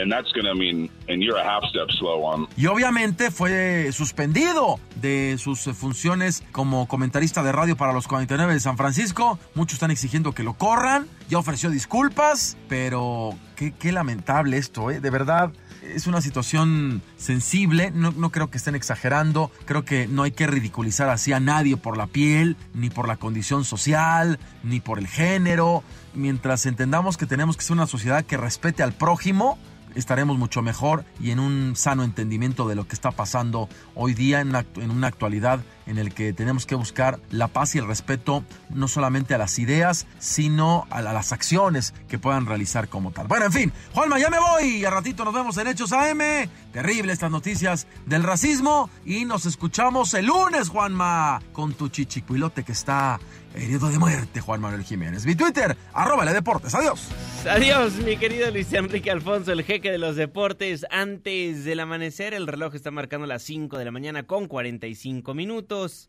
[2.57, 8.61] y obviamente fue suspendido de sus funciones como comentarista de radio para los 49 de
[8.61, 9.39] San Francisco.
[9.55, 11.09] Muchos están exigiendo que lo corran.
[11.29, 15.01] Ya ofreció disculpas, pero qué, lamentable esto, ¿eh?
[15.01, 20.31] De verdad, es una situación sensible, no, creo que estén exagerando, creo que no hay
[20.33, 24.99] que ridiculizar así a nadie por la piel, ni por la condición social, ni por
[24.99, 25.83] el género.
[26.15, 29.59] Mientras entendamos que tenemos que ser una sociedad que respete al prójimo,
[29.95, 34.41] estaremos mucho mejor y en un sano entendimiento de lo que está pasando hoy día
[34.41, 38.89] en, una, actualidad en el que tenemos que buscar la paz y el respeto no
[38.89, 43.27] solamente a las ideas, sino a, las acciones que puedan realizar como tal.
[43.27, 44.85] Bueno, en fin, Juanma, ya me voy.
[44.85, 46.49] A ratito nos vemos en Hechos AM.
[46.73, 48.91] Terrible estas noticias del racismo.
[49.05, 53.19] Y nos escuchamos el lunes, Juanma, con tu chichicuilote que está
[53.55, 55.27] herido de muerte, Juan Manuel Jiménez.
[55.27, 56.75] Mi Twitter, arroba deportes.
[56.75, 57.09] Adiós.
[57.49, 60.87] Adiós, mi querido Luis Enrique Alfonso, el jeque de los deportes.
[60.91, 66.09] Antes del amanecer, el reloj está marcando las 5 de la mañana con 45 minutos.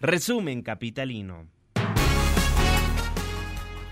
[0.00, 1.46] Resumen capitalino.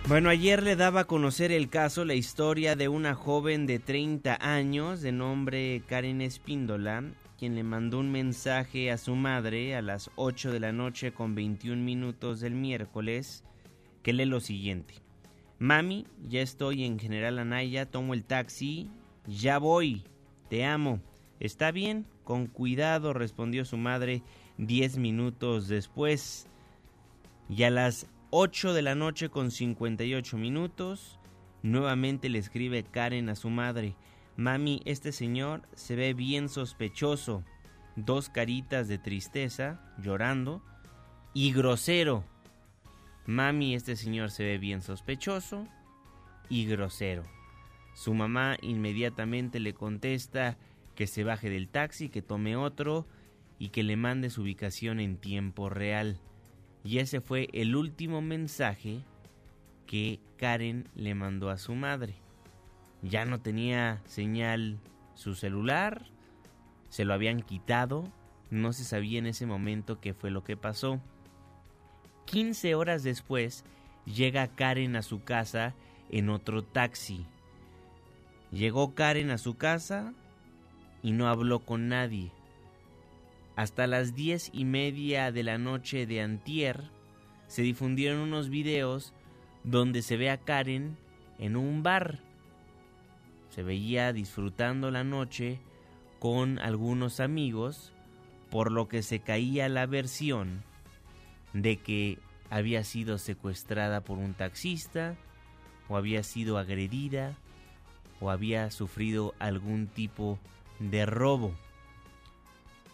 [0.08, 4.36] Bueno, ayer le daba a conocer el caso, la historia de una joven de 30
[4.40, 7.04] años de nombre Karen Espíndola,
[7.42, 11.34] quien le mandó un mensaje a su madre a las 8 de la noche con
[11.34, 13.42] 21 minutos del miércoles,
[14.04, 14.94] que lee lo siguiente.
[15.58, 18.88] Mami, ya estoy en General Anaya, tomo el taxi,
[19.26, 20.04] ya voy,
[20.50, 21.00] te amo.
[21.40, 22.06] ¿Está bien?
[22.22, 24.22] Con cuidado, respondió su madre
[24.58, 26.46] 10 minutos después.
[27.48, 31.18] Y a las 8 de la noche con 58 minutos,
[31.64, 33.96] nuevamente le escribe Karen a su madre,
[34.36, 37.44] Mami, este señor se ve bien sospechoso,
[37.96, 40.62] dos caritas de tristeza, llorando,
[41.34, 42.24] y grosero.
[43.26, 45.66] Mami, este señor se ve bien sospechoso
[46.48, 47.24] y grosero.
[47.94, 50.56] Su mamá inmediatamente le contesta
[50.94, 53.06] que se baje del taxi, que tome otro
[53.58, 56.20] y que le mande su ubicación en tiempo real.
[56.84, 59.04] Y ese fue el último mensaje
[59.86, 62.21] que Karen le mandó a su madre.
[63.02, 64.78] Ya no tenía señal
[65.14, 66.06] su celular,
[66.88, 68.04] se lo habían quitado,
[68.50, 71.00] no se sabía en ese momento qué fue lo que pasó.
[72.26, 73.64] 15 horas después
[74.04, 75.74] llega Karen a su casa
[76.10, 77.26] en otro taxi.
[78.52, 80.12] Llegó Karen a su casa
[81.02, 82.30] y no habló con nadie.
[83.56, 86.90] Hasta las diez y media de la noche de antier
[87.48, 89.12] se difundieron unos videos
[89.64, 90.96] donde se ve a Karen
[91.38, 92.20] en un bar.
[93.52, 95.60] Se veía disfrutando la noche
[96.18, 97.92] con algunos amigos,
[98.50, 100.62] por lo que se caía la versión
[101.52, 105.16] de que había sido secuestrada por un taxista,
[105.90, 107.36] o había sido agredida,
[108.20, 110.38] o había sufrido algún tipo
[110.78, 111.54] de robo.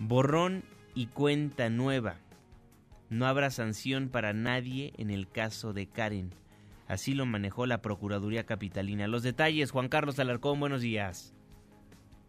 [0.01, 0.65] Borrón
[0.97, 2.17] y cuenta nueva.
[3.11, 6.33] No habrá sanción para nadie en el caso de Karen.
[6.89, 9.07] Así lo manejó la Procuraduría Capitalina.
[9.07, 11.35] Los detalles, Juan Carlos Alarcón, buenos días.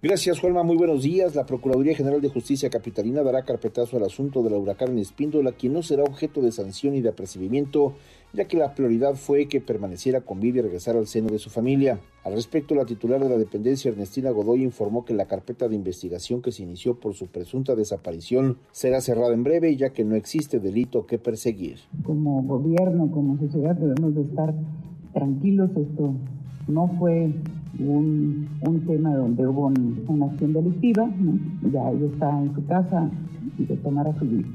[0.02, 0.64] Gracias, Juanma.
[0.64, 1.34] Muy buenos días.
[1.34, 5.74] La Procuraduría General de Justicia Capitalina dará carpetazo al asunto de la huracán Espíndola, quien
[5.74, 7.96] no será objeto de sanción y de apercibimiento
[8.34, 11.50] ya que la prioridad fue que permaneciera con vida y regresara al seno de su
[11.50, 12.00] familia.
[12.24, 16.42] Al respecto, la titular de la dependencia, Ernestina Godoy, informó que la carpeta de investigación
[16.42, 20.60] que se inició por su presunta desaparición será cerrada en breve, ya que no existe
[20.60, 21.78] delito que perseguir.
[22.04, 24.54] Como gobierno, como sociedad, debemos de estar
[25.14, 25.72] tranquilos.
[25.76, 26.14] Esto
[26.68, 27.34] no fue
[27.80, 28.48] un,
[28.86, 29.72] tema donde hubo
[30.08, 31.10] una acción delictiva,
[31.72, 33.10] ya ella está en su casa
[33.58, 34.48] y de tomar a su vida.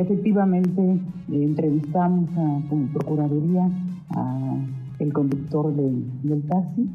[0.00, 3.68] Efectivamente, eh, entrevistamos a, como Procuraduría
[4.16, 4.56] a
[4.98, 6.88] el conductor del taxi,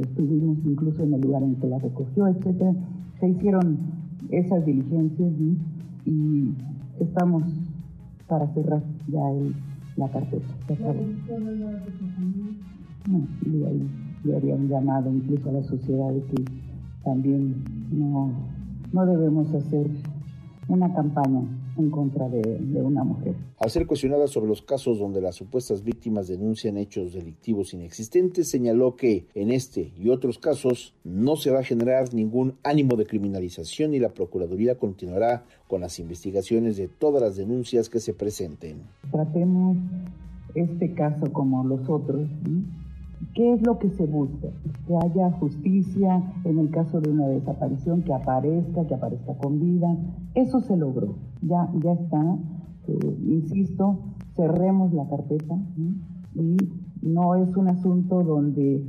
[0.00, 2.72] estuvimos incluso en el lugar en que la recogió, etcétera.
[3.20, 3.78] Se hicieron
[4.30, 5.30] esas diligencias
[6.06, 6.54] y
[7.00, 7.42] estamos
[8.28, 9.20] para cerrar ya
[9.96, 10.46] la carpeta.
[13.08, 13.88] No, y ahí
[14.24, 16.44] le habían llamado incluso a la sociedad de que
[17.04, 18.30] también no,
[18.90, 19.86] no debemos hacer
[20.68, 21.42] una campaña
[21.76, 23.34] en contra de, una mujer.
[23.58, 28.96] Al ser cuestionada sobre los casos donde las supuestas víctimas denuncian hechos delictivos inexistentes, señaló
[28.96, 33.94] que en este y otros casos no se va a generar ningún ánimo de criminalización
[33.94, 38.82] y la Procuraduría continuará con las investigaciones de todas las denuncias que se presenten.
[39.10, 39.76] Tratemos
[40.54, 42.28] este caso como los otros.
[43.34, 44.48] ¿Qué es lo que se busca?
[44.86, 49.96] Que haya justicia en el caso de una desaparición, que aparezca, que aparezca con vida.
[50.34, 52.36] Eso se logró, ya, ya está.
[52.88, 53.98] Eh, insisto,
[54.36, 55.56] cerremos la carpeta
[56.34, 56.56] y
[57.02, 58.84] no es un asunto donde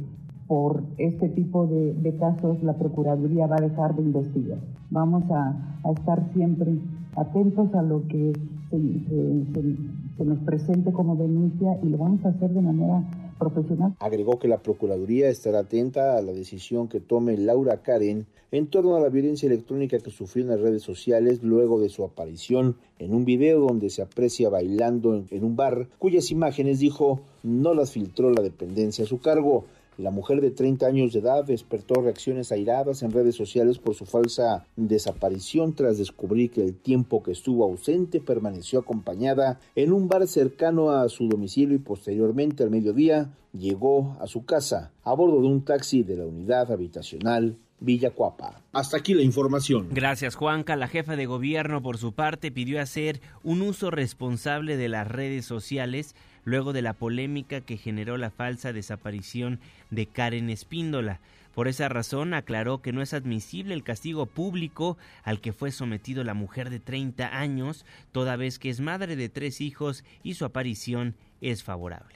[0.47, 4.59] por este tipo de, casos la Procuraduría va a dejar de investigar.
[4.91, 5.55] Vamos a,
[5.91, 6.79] estar siempre
[7.15, 8.33] atentos a lo que
[8.69, 13.03] se nos presente como denuncia y lo vamos a hacer de manera
[13.43, 13.95] profesional.
[13.99, 18.95] Agregó que la Procuraduría estará atenta a la decisión que tome Laura Karen en torno
[18.95, 23.13] a la violencia electrónica que sufrió en las redes sociales luego de su aparición en
[23.15, 28.29] un video donde se aprecia bailando en un bar, cuyas imágenes, dijo, no las filtró
[28.29, 29.65] la dependencia a su cargo.
[29.97, 34.05] La mujer de 30 años de edad despertó reacciones airadas en redes sociales por su
[34.05, 40.27] falsa desaparición tras descubrir que el tiempo que estuvo ausente permaneció acompañada en un bar
[40.27, 45.47] cercano a su domicilio y posteriormente al mediodía llegó a su casa a bordo de
[45.47, 48.61] un taxi de la unidad habitacional Villacuapa.
[48.71, 49.89] Hasta aquí la información.
[49.91, 50.77] Gracias, Juanca.
[50.77, 55.45] La jefa de gobierno, por su parte, pidió hacer un uso responsable de las redes
[55.45, 56.15] sociales
[56.45, 61.19] luego de la polémica que generó la falsa desaparición de Karen Espíndola.
[61.53, 66.23] Por esa razón aclaró que no es admisible el castigo público al que fue sometido
[66.23, 70.45] la mujer de 30 años, toda vez que es madre de tres hijos y su
[70.45, 72.15] aparición es favorable.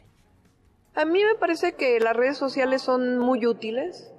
[0.96, 4.12] A mí me parece que las redes sociales son muy útiles,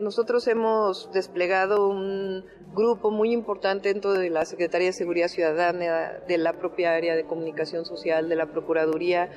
[0.00, 6.38] nosotros hemos desplegado un grupo muy importante dentro de la Secretaría de Seguridad Ciudadana, de
[6.38, 9.30] la propia área de comunicación social, de la Procuraduría,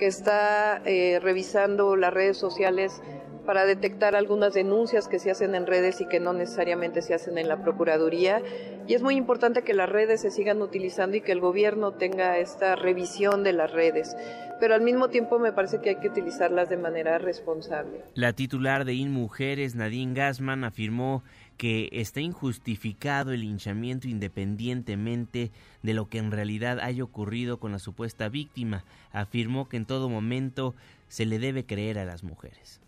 [0.00, 3.02] que está eh, revisando las redes sociales
[3.44, 7.36] para detectar algunas denuncias que se hacen en redes y que no necesariamente se hacen
[7.36, 8.40] en la Procuraduría.
[8.86, 12.38] Y es muy importante que las redes se sigan utilizando y que el gobierno tenga
[12.38, 14.16] esta revisión de las redes.
[14.58, 18.02] Pero al mismo tiempo me parece que hay que utilizarlas de manera responsable.
[18.14, 21.22] La titular de InMujeres, Nadine Gassman, afirmó
[21.60, 25.50] que está injustificado el linchamiento independientemente
[25.82, 28.82] de lo que en realidad haya ocurrido con la supuesta víctima.
[29.12, 30.74] Afirmó que en todo momento
[31.08, 32.80] se le debe creer a las mujeres.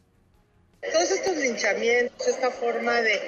[0.90, 3.20] Todos estos linchamientos, esta forma de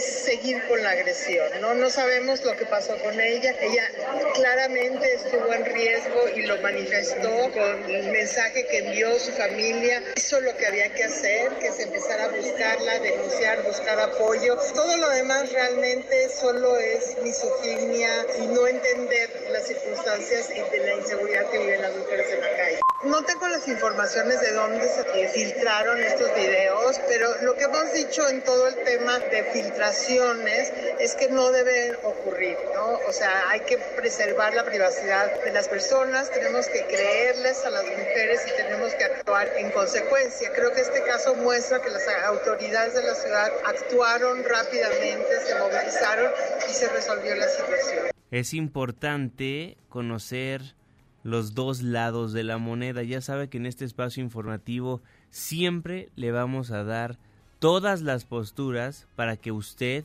[0.00, 1.74] seguir con la agresión, ¿no?
[1.74, 3.56] No sabemos lo que pasó con ella.
[3.60, 3.90] Ella
[4.34, 10.00] claramente estuvo en riesgo y lo manifestó con el mensaje que envió su familia.
[10.14, 14.56] Hizo lo que había que hacer, que se empezara a buscarla, denunciar, buscar apoyo.
[14.72, 20.94] Todo lo demás realmente solo es misoginia y no entender las circunstancias y de la
[20.94, 22.81] inseguridad que viven las mujeres en la calle.
[23.04, 28.28] No tengo las informaciones de dónde se filtraron estos videos, pero lo que hemos dicho
[28.28, 33.00] en todo el tema de filtraciones es que no deben ocurrir, ¿no?
[33.08, 37.82] O sea, hay que preservar la privacidad de las personas, tenemos que creerles a las
[37.82, 40.52] mujeres y tenemos que actuar en consecuencia.
[40.52, 46.30] Creo que este caso muestra que las autoridades de la ciudad actuaron rápidamente, se movilizaron
[46.70, 48.12] y se resolvió la situación.
[48.30, 50.76] Es importante conocer
[51.22, 53.02] los dos lados de la moneda.
[53.02, 57.18] Ya sabe que en este espacio informativo siempre le vamos a dar
[57.58, 60.04] todas las posturas para que usted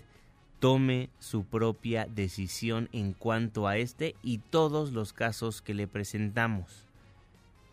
[0.59, 6.85] tome su propia decisión en cuanto a este y todos los casos que le presentamos.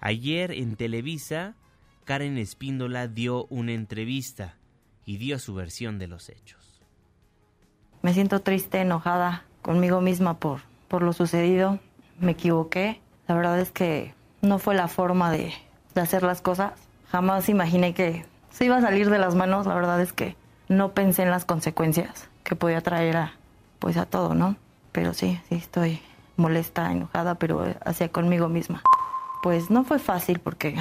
[0.01, 1.55] Ayer en Televisa,
[2.05, 4.57] Karen Espíndola dio una entrevista
[5.07, 6.82] y dio su versión de los hechos.
[8.03, 11.80] Me siento triste, enojada conmigo misma por, por lo sucedido.
[12.20, 15.53] Me equivoqué, la verdad es que no fue la forma de,
[15.95, 16.72] hacer las cosas.
[17.11, 19.66] Jamás imaginé que se iba a salir de las manos.
[19.66, 20.37] La verdad es que
[20.68, 23.33] no pensé en las consecuencias que podía traer a,
[23.79, 24.57] pues a todo, ¿no?
[24.93, 26.01] Pero sí, sí estoy
[26.37, 28.83] molesta, enojada, pero hacia conmigo misma.
[29.43, 30.77] Pues no fue fácil porque,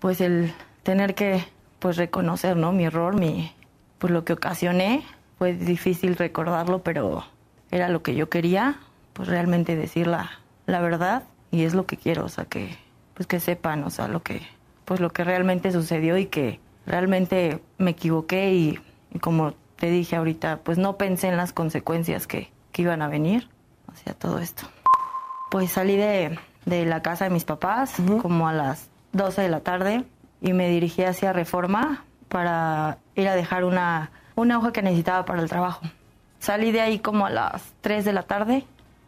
[0.00, 1.44] pues el tener que,
[1.78, 2.72] pues reconocer, ¿no?
[2.72, 3.52] Mi error, mi,
[3.98, 5.04] pues lo que ocasioné,
[5.38, 7.24] fue difícil recordarlo, pero
[7.70, 8.76] era lo que yo quería,
[9.12, 10.30] pues realmente decir la,
[10.66, 12.76] la verdad y es lo que quiero, o sea, que
[13.14, 14.42] pues que sepan, o sea, lo que
[14.84, 18.80] pues lo que realmente sucedió y que realmente me equivoqué y,
[19.20, 23.48] como te dije ahorita, pues no pensé en las consecuencias que, que iban a venir
[23.92, 24.66] hacia todo esto.
[25.50, 29.60] Pues salí de, de la casa de mis papás como a las 12 de la
[29.60, 30.04] tarde
[30.40, 35.42] y me dirigí hacia Reforma para ir a dejar una, una hoja que necesitaba para
[35.42, 35.82] el trabajo.
[36.38, 38.64] Salí de ahí como a las 3 de la tarde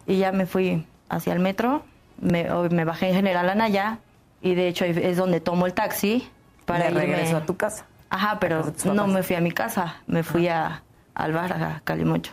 [0.06, 1.84] y ya me fui hacia el metro
[2.20, 3.98] me, me bajé en General Anaya
[4.42, 6.28] y de hecho es donde tomo el taxi
[6.66, 7.86] para ir regreso a tu casa.
[8.10, 10.82] Ajá, pero no me fui a mi casa, me fui a,
[11.14, 12.32] al bar, a Calimocho.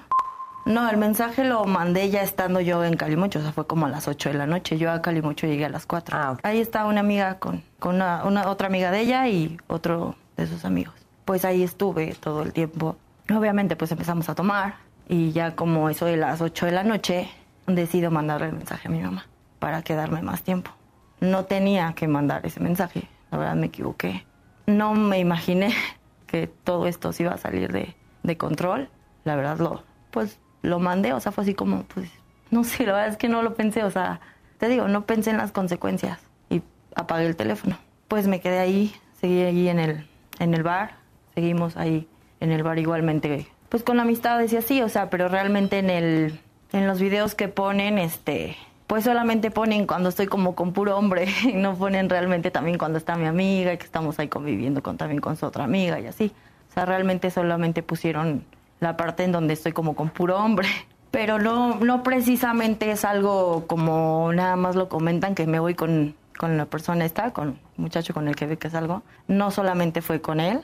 [0.66, 3.90] No, el mensaje lo mandé ya estando yo en Calimocho, o sea, fue como a
[3.90, 4.78] las 8 de la noche.
[4.78, 6.18] Yo a Calimocho llegué a las 4.
[6.18, 10.16] Ah, ahí está una amiga con, con una, una, otra amiga de ella y otro
[10.36, 10.94] de sus amigos.
[11.24, 12.98] Pues ahí estuve todo el tiempo.
[13.34, 14.76] Obviamente, pues empezamos a tomar
[15.08, 17.30] y ya como eso de las 8 de la noche,
[17.66, 19.26] decido mandarle el mensaje a mi mamá
[19.60, 20.72] para quedarme más tiempo.
[21.20, 24.26] No tenía que mandar ese mensaje, la verdad me equivoqué.
[24.66, 25.74] No me imaginé
[26.28, 28.90] que todo esto se iba a salir de, de control.
[29.24, 32.10] La verdad lo, pues lo mandé, o sea, fue así como, pues,
[32.52, 34.20] no sé, la verdad es que no lo pensé, o sea,
[34.58, 36.62] te digo, no pensé en las consecuencias y
[36.96, 37.78] apagué el teléfono.
[38.08, 40.08] Pues me quedé ahí, seguí ahí en el,
[40.40, 40.96] en el bar,
[41.36, 42.08] seguimos ahí
[42.40, 45.90] en el bar igualmente, pues con la amistad decía sí, o sea, pero realmente en
[45.90, 46.40] el,
[46.72, 48.56] en los videos que ponen, este,
[48.88, 52.98] pues solamente ponen cuando estoy como con puro hombre, y no ponen realmente también cuando
[52.98, 56.08] está mi amiga y que estamos ahí conviviendo con, también con su otra amiga y
[56.08, 56.32] así.
[56.70, 58.46] O sea, realmente solamente pusieron
[58.80, 60.68] la parte en donde estoy como con puro hombre.
[61.12, 66.16] Pero no, no precisamente es algo como nada más lo comentan que me voy con,
[66.38, 69.04] con la persona esta, con el muchacho con el que ve que salgo.
[69.28, 70.64] No solamente fue con él,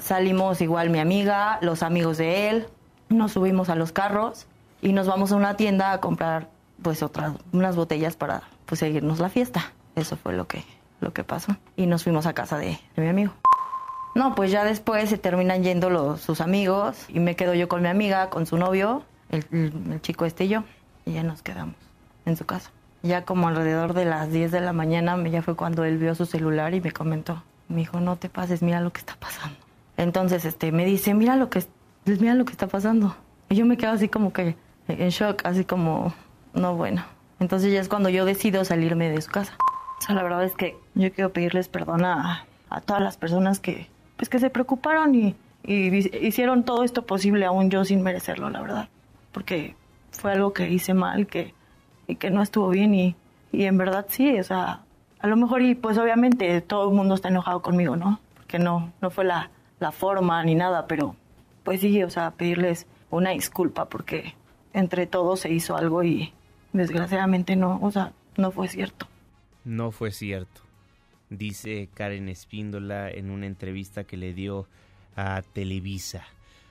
[0.00, 2.66] salimos igual mi amiga, los amigos de él,
[3.08, 4.46] nos subimos a los carros
[4.82, 6.48] y nos vamos a una tienda a comprar
[6.84, 9.72] pues otras unas botellas para pues seguirnos la fiesta.
[9.96, 10.64] Eso fue lo que
[11.00, 13.32] lo que pasó y nos fuimos a casa de, mi amigo.
[14.14, 17.82] No, pues ya después se terminan yendo los, sus amigos y me quedo yo con
[17.82, 20.62] mi amiga, con su novio, el, el chico este y yo,
[21.04, 21.74] y ya nos quedamos
[22.24, 22.70] en su casa.
[23.02, 26.26] Ya como alrededor de las 10 de la mañana, ya fue cuando él vio su
[26.26, 29.58] celular y me comentó, me dijo, no te pases, mira lo que está pasando.
[29.96, 31.64] Entonces, este, me dice, mira lo que,
[32.06, 33.16] mira lo que está pasando.
[33.48, 34.56] Y yo me quedo así como que
[34.88, 36.14] en shock, así como,
[36.54, 37.04] no, bueno.
[37.40, 39.56] Entonces ya es cuando yo decido salirme de su casa.
[39.98, 42.46] O sea, la verdad es que yo quiero pedirles perdón a,
[42.86, 45.36] todas las personas que, pues, que se preocuparon y,
[45.66, 48.88] hicieron todo esto posible aún yo sin merecerlo, la verdad.
[49.32, 49.74] Porque
[50.10, 51.54] fue algo que hice mal, que,
[52.06, 53.16] y que no estuvo bien y,
[53.50, 54.80] y en verdad sí, o sea,
[55.20, 58.20] a lo mejor y pues obviamente todo el mundo está enojado conmigo, ¿no?
[58.34, 59.50] Porque no, no fue la,
[59.80, 61.16] la forma ni nada, pero
[61.62, 64.34] pues sí, o sea, pedirles una disculpa porque
[64.74, 66.34] entre todos se hizo algo y
[66.74, 69.08] desgraciadamente no, o sea, no fue cierto.
[69.64, 70.60] No fue cierto,
[71.30, 74.68] dice Karen Espíndola en una entrevista que le dio
[75.16, 76.26] a Televisa.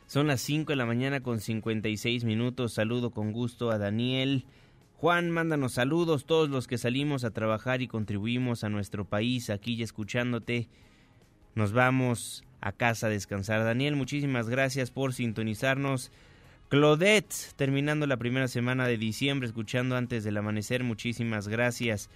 [0.05, 2.73] Son las 5 de la mañana con 56 minutos.
[2.73, 4.45] Saludo con gusto a Daniel.
[4.97, 9.73] Juan, mándanos saludos todos los que salimos a trabajar y contribuimos a nuestro país aquí
[9.73, 10.67] y escuchándote.
[11.55, 13.63] Nos vamos a casa a descansar.
[13.63, 16.11] Daniel, muchísimas gracias por sintonizarnos.
[16.73, 22.09] Claudette, terminando la primera semana de diciembre, escuchando antes del amanecer, muchísimas gracias.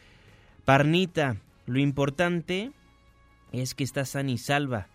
[0.65, 1.37] Parnita,
[1.67, 2.71] lo importante
[3.51, 4.87] es que está sana y salva.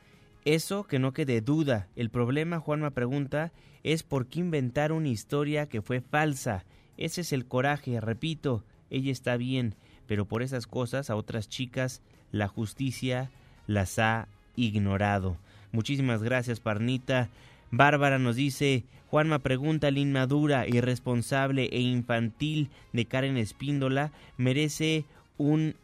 [0.45, 1.87] Eso que no quede duda.
[1.95, 3.53] El problema, Juanma pregunta,
[3.85, 6.65] es por qué inventar una historia que fue falsa.
[6.97, 9.77] Ese es el coraje, repito, ella está bien,
[10.09, 12.03] pero por esas cosas a otras chicas
[12.33, 13.31] la justicia
[13.69, 15.37] las ha ignorado.
[15.71, 17.31] Muchísimas gracias, Parnita.
[17.75, 25.07] Bárbara nos dice, Juanma pregunta, la inmadura, irresponsable e infantil de Karen Espíndola merece
[25.39, 25.75] un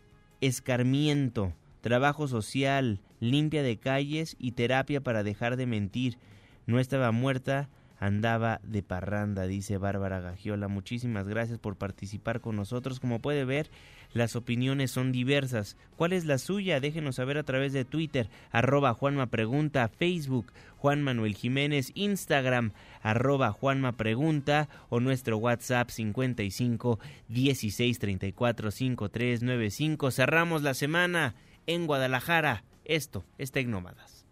[0.43, 6.19] escarmiento, trabajo social, limpia de calles y terapia para dejar de mentir.
[6.67, 10.69] No estaba muerta, andaba de parranda, dice Bárbara Gagiola.
[10.69, 13.01] Muchísimas gracias por participar con nosotros.
[13.01, 13.71] Como puede ver,
[14.13, 15.77] las opiniones son diversas.
[15.97, 16.81] ¿Cuál es la suya?
[16.81, 22.73] Déjenos saber a través de Twitter, arroba Juanma Pregunta, Facebook, Juan Manuel Jiménez, Instagram,
[23.03, 30.11] arroba Juanma Pregunta o nuestro WhatsApp 55 16 34 53 95.
[30.11, 31.35] Cerramos la semana
[31.67, 32.65] en Guadalajara.
[32.85, 34.25] Esto es Tecnómadas.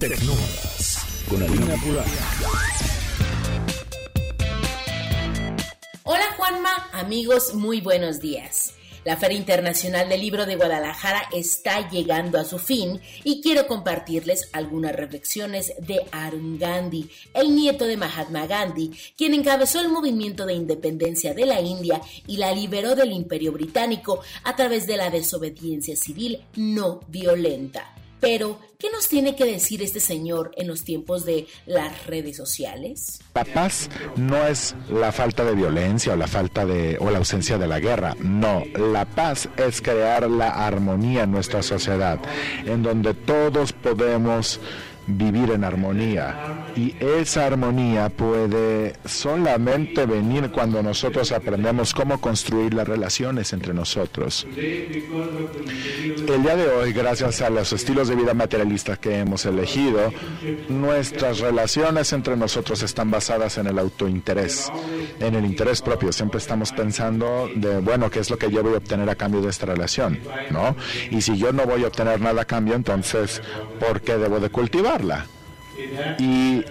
[0.00, 0.69] Tecnómadas
[1.30, 1.76] con Alina
[6.02, 8.74] Hola Juanma, amigos, muy buenos días.
[9.04, 14.50] La Feria Internacional del Libro de Guadalajara está llegando a su fin y quiero compartirles
[14.52, 20.54] algunas reflexiones de Arun Gandhi, el nieto de Mahatma Gandhi, quien encabezó el movimiento de
[20.54, 25.94] independencia de la India y la liberó del Imperio Británico a través de la desobediencia
[25.94, 27.99] civil no violenta.
[28.20, 33.20] Pero, ¿qué nos tiene que decir este señor en los tiempos de las redes sociales?
[33.34, 37.56] La paz no es la falta de violencia o la falta de o la ausencia
[37.58, 38.14] de la guerra.
[38.20, 42.18] No, la paz es crear la armonía en nuestra sociedad,
[42.66, 44.60] en donde todos podemos
[45.16, 46.64] vivir en armonía.
[46.76, 54.46] Y esa armonía puede solamente venir cuando nosotros aprendemos cómo construir las relaciones entre nosotros.
[54.56, 60.12] El día de hoy, gracias a los estilos de vida materialistas que hemos elegido,
[60.68, 64.70] nuestras relaciones entre nosotros están basadas en el autointerés,
[65.18, 66.12] en el interés propio.
[66.12, 69.40] Siempre estamos pensando de, bueno, ¿qué es lo que yo voy a obtener a cambio
[69.40, 70.18] de esta relación?
[70.50, 70.76] ¿No?
[71.10, 73.42] Y si yo no voy a obtener nada a cambio, entonces,
[73.78, 74.99] ¿por qué debo de cultivar?
[76.18, 76.62] Y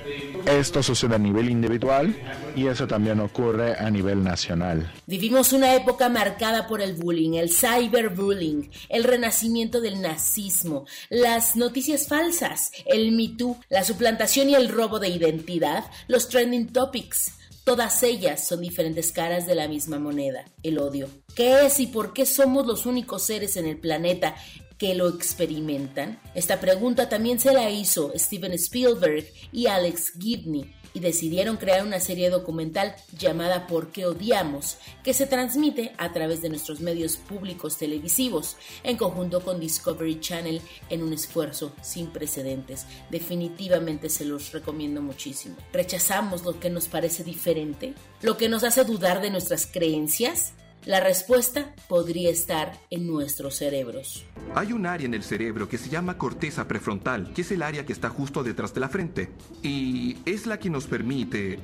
[0.46, 2.16] esto sucede a nivel individual
[2.56, 4.92] y eso también ocurre a nivel nacional.
[5.08, 12.08] Vivimos una época marcada por el bullying, el cyberbullying, el renacimiento del nazismo, las noticias
[12.08, 13.30] falsas, el Me
[13.70, 17.34] la suplantación y el robo de identidad, los trending topics.
[17.64, 21.08] Todas ellas son diferentes caras de la misma moneda, el odio.
[21.36, 24.36] ¿Qué es y por qué somos los únicos seres en el planeta
[24.80, 26.20] que lo experimentan?
[26.34, 30.74] Esta pregunta también se la hizo Steven Spielberg y Alex Gibney.
[30.94, 36.42] y decidieron crear una serie documental llamada ¿Por qué odiamos?, que se transmite a través
[36.42, 42.86] de nuestros medios públicos televisivos, en conjunto con Discovery Channel, en un esfuerzo sin precedentes.
[43.10, 45.56] Definitivamente se los recomiendo muchísimo.
[45.74, 47.94] ¿Rechazamos lo que nos parece diferente?
[48.22, 50.54] ¿Lo que nos hace dudar de nuestras creencias?
[50.90, 54.26] La respuesta podría estar en nuestros cerebros.
[54.56, 57.86] Hay un área en el cerebro que se llama corteza prefrontal, que es el área
[57.86, 59.30] que está justo detrás de la frente.
[59.62, 61.60] Y es la que nos permite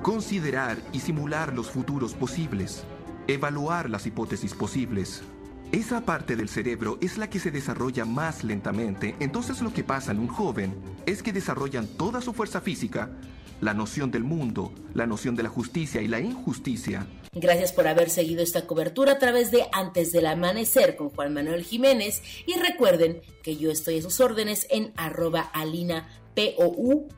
[0.00, 2.84] considerar y simular los futuros posibles,
[3.28, 5.22] evaluar las hipótesis posibles.
[5.70, 10.12] Esa parte del cerebro es la que se desarrolla más lentamente, entonces lo que pasa
[10.12, 13.10] en un joven es que desarrollan toda su fuerza física,
[13.62, 17.06] la noción del mundo, la noción de la justicia y la injusticia.
[17.32, 21.62] Gracias por haber seguido esta cobertura a través de Antes del Amanecer con Juan Manuel
[21.62, 27.12] Jiménez y recuerden que yo estoy a sus órdenes en arroba alina P-O-U-L-A-I-N.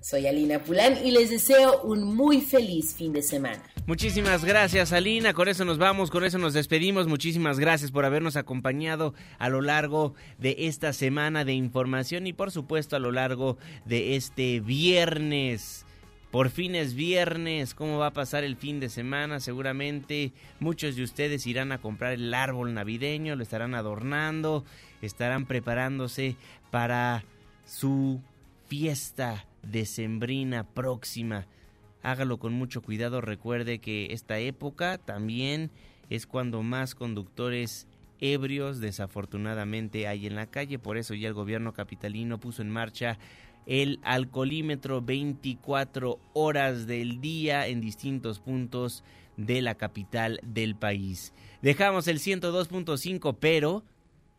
[0.00, 3.62] Soy Alina Pulán y les deseo un muy feliz fin de semana.
[3.84, 5.34] Muchísimas gracias, Alina.
[5.34, 7.08] Con eso nos vamos, con eso nos despedimos.
[7.08, 12.52] Muchísimas gracias por habernos acompañado a lo largo de esta semana de información y, por
[12.52, 15.84] supuesto, a lo largo de este viernes.
[16.30, 19.40] Por fin es viernes, ¿cómo va a pasar el fin de semana?
[19.40, 24.64] Seguramente muchos de ustedes irán a comprar el árbol navideño, lo estarán adornando,
[25.02, 26.36] estarán preparándose
[26.70, 27.24] para
[27.66, 28.22] su
[28.68, 31.46] fiesta decembrina próxima.
[32.02, 35.70] Hágalo con mucho cuidado, recuerde que esta época también
[36.10, 37.86] es cuando más conductores
[38.20, 43.18] ebrios desafortunadamente hay en la calle, por eso ya el gobierno capitalino puso en marcha
[43.66, 49.04] el alcoholímetro 24 horas del día en distintos puntos
[49.36, 51.32] de la capital del país.
[51.62, 53.84] Dejamos el 102.5, pero